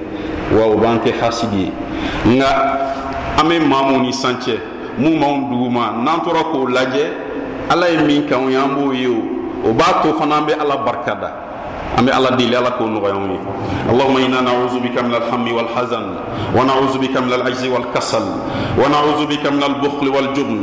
wa 0.52 0.66
o 0.66 0.76
b'an 0.76 0.98
kɛ 0.98 1.12
hasidi 1.20 1.70
ye 1.70 1.72
nka 2.36 2.46
an 3.38 3.48
bɛ 3.48 3.64
maa 3.64 3.82
mun 3.90 4.02
ni 4.02 4.12
sancɛ 4.12 4.58
mun 4.98 5.18
b'anw 5.18 5.50
duguma. 5.50 5.92
N'an 6.02 6.20
tora 6.24 6.42
k'o 6.50 6.66
lajɛ 6.66 7.06
ala 7.70 7.90
ye 7.90 7.96
min 8.02 8.26
k'anw 8.26 8.50
ye 8.50 8.56
an 8.56 8.74
b'o 8.74 8.92
ye 8.92 9.06
o 9.06 9.70
o 9.70 9.72
b'a 9.72 10.02
to 10.02 10.12
fana 10.18 10.38
an 10.38 10.46
bɛ 10.46 10.60
ala 10.60 10.76
barikada 10.84 11.30
أمي 11.98 12.10
على 12.12 12.30
دي 12.36 12.56
على 12.56 12.70
كون 12.78 12.98
غيومي 12.98 13.38
اللهم 13.90 14.16
إنا 14.16 14.40
نعوذ 14.40 14.74
بك 14.80 14.96
من 15.02 15.14
الهم 15.14 15.52
والحزن 15.56 16.04
ونعوذ 16.56 16.94
بك 16.98 17.16
من 17.16 17.32
العجز 17.32 17.66
والكسل 17.66 18.24
ونعوذ 18.78 19.20
بك 19.26 19.44
من 19.46 19.62
البخل 19.62 20.08
والجبن 20.08 20.60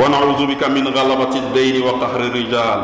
ونعوذ 0.00 0.40
بك 0.46 0.62
من 0.68 0.84
غلبة 0.88 1.32
الدين 1.36 1.82
وقهر 1.82 2.20
الرجال 2.20 2.80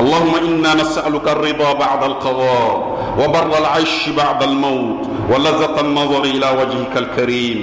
اللهم 0.00 0.34
إنا 0.48 0.74
نسألك 0.74 1.26
الرضا 1.28 1.72
بعد 1.72 2.02
القضاء 2.04 2.72
وبر 3.18 3.58
العيش 3.58 4.08
بعد 4.16 4.42
الموت 4.42 5.00
ولذة 5.30 5.80
النظر 5.80 6.22
إلى 6.24 6.48
وجهك 6.60 6.94
الكريم 6.96 7.60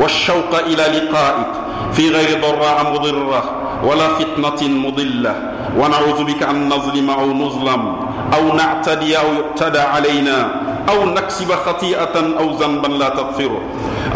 والشوق 0.00 0.52
إلى 0.66 0.82
لقائك 0.98 1.52
في 1.92 2.10
غير 2.10 2.40
ضراء 2.42 2.92
مضرة 2.94 3.42
ولا 3.84 4.08
فتنة 4.08 4.60
مضلة 4.68 5.34
ونعوذ 5.78 6.24
بك 6.24 6.42
أن 6.42 6.68
نظلم 6.68 7.10
أو 7.10 7.26
نظلم 7.32 7.96
أو 8.34 8.56
نعتدي 8.56 9.18
أو 9.18 9.26
يعتدى 9.32 9.78
علينا 9.78 10.48
أو 10.88 11.04
نكسب 11.06 11.52
خطيئة 11.52 12.16
أو 12.38 12.50
ذنبا 12.50 12.86
لا 12.86 13.08
تغفره. 13.08 13.60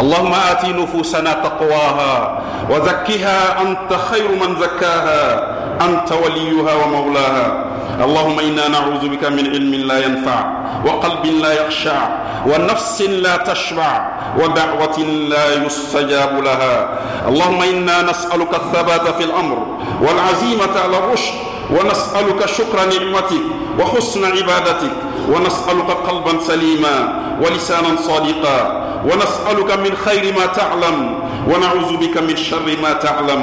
اللهم 0.00 0.32
آت 0.34 0.64
نفوسنا 0.64 1.32
تقواها 1.32 2.42
وزكها 2.70 3.62
أنت 3.62 3.90
خير 4.10 4.28
من 4.28 4.56
زكاها. 4.60 5.53
أنت 5.80 6.12
وليها 6.12 6.74
ومولاها. 6.84 7.64
اللهم 8.04 8.40
إنا 8.40 8.68
نعوذ 8.68 9.08
بك 9.08 9.24
من 9.24 9.46
علم 9.46 9.74
لا 9.74 10.06
ينفع 10.06 10.40
وقلب 10.86 11.26
لا 11.26 11.52
يخشع 11.52 12.08
ونفس 12.46 13.02
لا 13.02 13.36
تشبع 13.36 13.92
ودعوة 14.38 14.98
لا 15.28 15.64
يستجاب 15.66 16.44
لها. 16.44 16.98
اللهم 17.28 17.62
إنا 17.62 18.02
نسألك 18.02 18.54
الثبات 18.54 19.08
في 19.08 19.24
الأمر 19.24 19.58
والعزيمة 20.00 20.74
على 20.84 20.98
الرشد 20.98 21.34
ونسألك 21.70 22.46
شكر 22.46 22.78
نعمتك 22.78 23.44
وحسن 23.78 24.24
عبادتك. 24.24 24.96
ونسألك 25.32 25.90
قلبا 26.08 26.40
سليما 26.40 26.96
ولسانا 27.42 27.96
صادقا. 27.96 28.58
ونسألك 29.04 29.70
من 29.78 29.92
خير 30.04 30.34
ما 30.38 30.46
تعلم. 30.46 31.18
ونعوذ 31.48 31.96
بك 31.96 32.18
من 32.18 32.36
شر 32.36 32.68
ما 32.82 32.92
تعلم. 32.92 33.42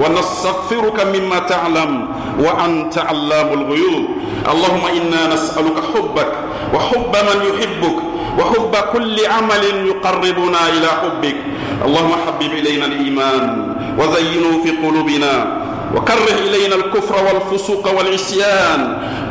ونستغفرك 0.00 0.98
مما 1.14 1.38
تعلم. 1.38 2.08
وأنت 2.38 2.98
علام 2.98 3.48
الغيوب. 3.52 4.04
اللهم 4.52 4.84
إنا 4.96 5.34
نسألك 5.34 5.76
حبك 5.94 6.32
وحب 6.74 7.12
من 7.28 7.38
يحبك 7.50 7.98
وحب 8.38 8.74
كل 8.92 9.16
عمل 9.26 9.64
يقربنا 9.86 10.60
إلى 10.68 10.88
حبك. 11.02 11.38
اللهم 11.84 12.12
حبب 12.26 12.52
إلينا 12.52 12.86
الإيمان 12.86 13.74
وزينه 13.98 14.62
في 14.64 14.70
قلوبنا. 14.70 15.61
وكره 15.96 16.34
إلينا 16.38 16.74
الكفر 16.74 17.16
والفسوق 17.24 17.98
والعصيان 17.98 18.80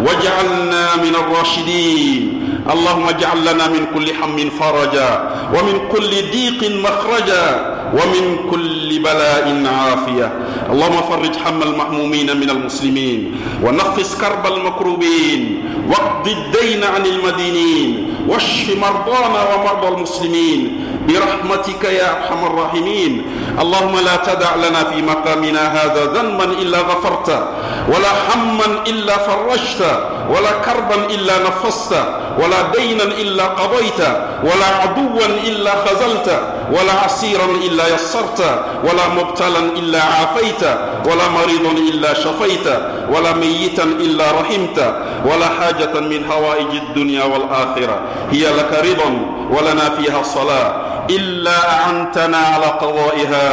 واجعلنا 0.06 0.96
من 0.96 1.16
الراشدين. 1.16 2.42
اللهم 2.74 3.10
اجعل 3.10 3.42
لنا 3.42 3.68
من 3.68 3.86
كل 3.94 4.08
هم 4.22 4.50
فرجا 4.60 5.30
ومن 5.54 5.76
كل 5.92 6.12
ضيق 6.32 6.62
مخرجا 6.86 7.46
ومن 7.94 8.50
كل 8.52 9.00
بلاء 9.00 9.64
عافية. 9.66 10.32
اللهم 10.72 11.02
فرج 11.02 11.34
هم 11.48 11.62
المهمومين 11.64 12.38
من 12.38 12.50
المسلمين 12.50 13.36
ونفس 13.64 14.16
كرب 14.22 14.46
المكروبين 14.54 15.64
واقض 15.90 16.28
الدين 16.28 16.84
عن 16.84 17.06
المدينين 17.06 18.11
واشف 18.32 18.68
مرضانا 18.78 19.42
ومرضى 19.52 19.88
المسلمين 19.88 20.60
برحمتك 21.08 21.84
يا 21.84 22.08
أرحم 22.16 22.42
الراحمين. 22.46 23.12
اللهم 23.62 23.96
لا 24.00 24.16
تدع 24.16 24.56
لنا 24.56 24.82
في 24.90 25.02
مقامنا 25.02 25.64
هذا 25.78 26.06
ذنبا 26.16 26.44
إلا 26.64 26.80
غفرته 26.90 27.40
ولا 27.92 28.12
هما 28.30 28.68
إلا 28.88 29.16
فرجته 29.28 29.94
ولا 30.32 30.52
كربا 30.66 31.06
إلا 31.16 31.34
نفست 31.48 31.94
ولا 32.40 32.62
دينا 32.76 33.04
إلا 33.04 33.46
قضيت 33.46 34.02
ولا 34.44 34.70
عدوا 34.82 35.26
إلا 35.48 35.72
خزلت 35.86 36.28
ولا 36.72 36.94
عسيرا 37.04 37.46
إلا 37.68 37.96
يسرت 37.96 38.42
ولا 38.84 39.08
مبتلا 39.18 39.60
إلا 39.60 40.02
عافيت 40.04 40.64
ولا 41.06 41.28
مريضا 41.30 41.72
إلا 41.92 42.14
شفيت 42.14 42.68
ولا 43.14 43.34
ميتا 43.34 43.84
إلا 43.84 44.26
رحمت 44.32 44.80
ولا 45.26 45.50
حاجة 45.60 46.00
من 46.00 46.32
هوائج 46.32 46.72
الدنيا 46.74 47.24
والآخرة. 47.24 48.00
هي 48.32 48.44
لك 48.58 48.72
رضا 48.88 49.10
ولنا 49.52 49.90
فيها 49.90 50.24
صلاة. 50.24 50.91
إلا 51.18 51.58
أعنتنا 51.76 52.38
على 52.38 52.66
قضائها 52.66 53.48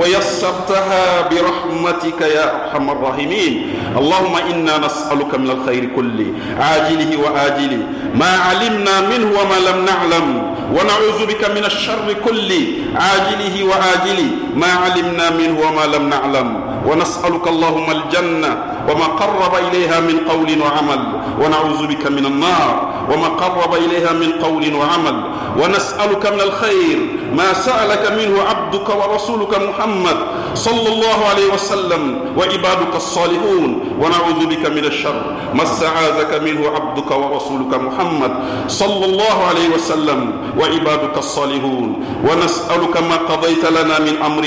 ويسرتها 0.00 1.04
برحمتك 1.30 2.20
يا 2.20 2.44
أرحم 2.54 2.90
الراحمين. 2.90 3.52
اللهم 4.00 4.34
إنا 4.50 4.74
نسألك 4.78 5.32
من 5.34 5.50
الخير 5.50 5.84
كله 5.96 6.28
عاجله 6.60 7.10
وآجله 7.24 7.82
ما 8.14 8.32
علمنا 8.46 8.94
منه 9.12 9.28
وما 9.38 9.58
لم 9.68 9.78
نعلم 9.84 10.26
ونعوذ 10.74 11.20
بك 11.26 11.42
من 11.56 11.64
الشر 11.64 12.06
كله 12.24 12.64
عاجله 12.96 13.56
وآجله 13.70 14.28
ما 14.56 14.70
علمنا 14.84 15.30
منه 15.30 15.56
وما 15.60 15.84
لم 15.96 16.04
نعلم. 16.08 16.48
ونسألك 16.88 17.48
اللهم 17.48 17.90
الجنة 17.90 18.50
وما 18.88 19.06
قرب 19.20 19.54
إليها 19.68 20.00
من 20.00 20.16
قول 20.28 20.50
وعمل 20.62 21.02
ونعوذ 21.40 21.86
بك 21.86 22.06
من 22.06 22.26
النار 22.26 22.70
وما 23.10 23.28
قرب 23.28 23.74
إليها 23.74 24.12
من 24.12 24.32
قول 24.44 24.74
وعمل. 24.74 25.16
ونسألك 25.54 26.24
من 26.34 26.40
الخير 26.40 26.98
ما 27.38 27.52
سألك 27.52 28.12
منه 28.18 28.42
عبدك 28.42 28.88
ورسولك 28.90 29.52
محمد 29.68 30.18
صلى 30.54 30.88
الله 30.92 31.18
عليه 31.30 31.48
وسلم 31.54 32.02
وعبادك 32.38 32.94
الصالحون. 32.94 33.70
ونعوذ 34.00 34.40
بك 34.46 34.66
من 34.66 34.84
الشر 34.84 35.22
ما 35.54 35.62
استعاذك 35.62 36.42
منه 36.42 36.62
عبدك 36.74 37.10
ورسولك 37.10 37.72
محمد 37.86 38.32
صلى 38.68 39.04
الله 39.04 39.36
عليه 39.48 39.68
وسلم 39.74 40.20
وعبادك 40.58 41.16
الصالحون. 41.18 41.86
ونسألك 42.26 42.94
ما 43.08 43.16
قضيت 43.30 43.64
لنا 43.64 43.96
من 43.98 44.14
أمر 44.28 44.44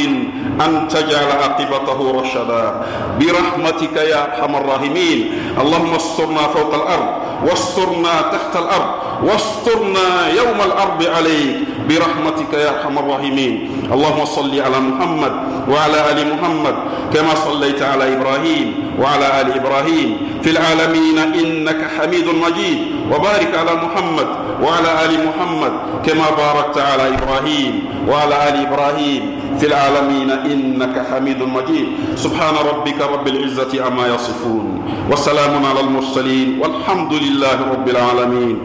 أن 0.65 0.87
تجعل 0.87 1.29
عاقبته 1.41 1.99
رشدا. 2.19 2.26
برحمتك 3.19 3.95
يا 3.97 4.19
أرحم 4.25 4.55
الراحمين. 4.55 5.19
اللهم 5.61 5.93
استرنا 5.95 6.43
فوق 6.53 6.71
الأرض 6.75 7.09
واسترنا 7.45 8.13
تحت 8.21 8.53
الأرض 8.55 8.89
واسترنا 9.23 10.07
يوم 10.37 10.59
الأرض 10.65 11.01
عليك 11.15 11.55
برحمتك 11.89 12.53
يا 12.53 12.69
أرحم 12.69 12.97
الراحمين. 12.97 13.53
اللهم 13.93 14.25
صل 14.25 14.53
على 14.61 14.79
محمد 14.79 15.33
وعلى 15.71 15.97
آل 16.11 16.19
محمد 16.33 16.75
كما 17.13 17.33
صليت 17.35 17.81
على 17.81 18.15
إبراهيم 18.15 18.67
وعلى 18.99 19.27
آل 19.41 19.47
إبراهيم. 19.59 20.09
في 20.43 20.49
العالمين 20.49 21.17
إنك 21.17 21.81
حميد 21.97 22.27
مجيد. 22.27 22.79
وبارك 23.11 23.51
على 23.55 23.73
محمد 23.85 24.29
وعلى 24.63 24.89
آل 25.05 25.11
محمد 25.27 25.73
كما 26.05 26.27
باركت 26.37 26.77
على 26.77 27.03
إبراهيم 27.15 27.73
وعلى 28.09 28.35
آل 28.49 28.55
إبراهيم. 28.67 29.21
في 29.59 29.65
العالمين 29.71 30.29
إنك 30.31 30.95
حميد 31.09 31.41
مجيد. 31.41 31.87
سبحان 32.15 32.55
ربك 32.69 32.99
رب 33.13 33.25
العزة 33.27 33.71
عما 33.85 34.05
يصفون. 34.15 34.65
وسلام 35.11 35.53
على 35.65 35.79
المرسلين 35.79 36.59
والحمد 36.61 37.13
لله 37.13 37.57
رب 37.73 37.87
العالمين. 37.89 38.55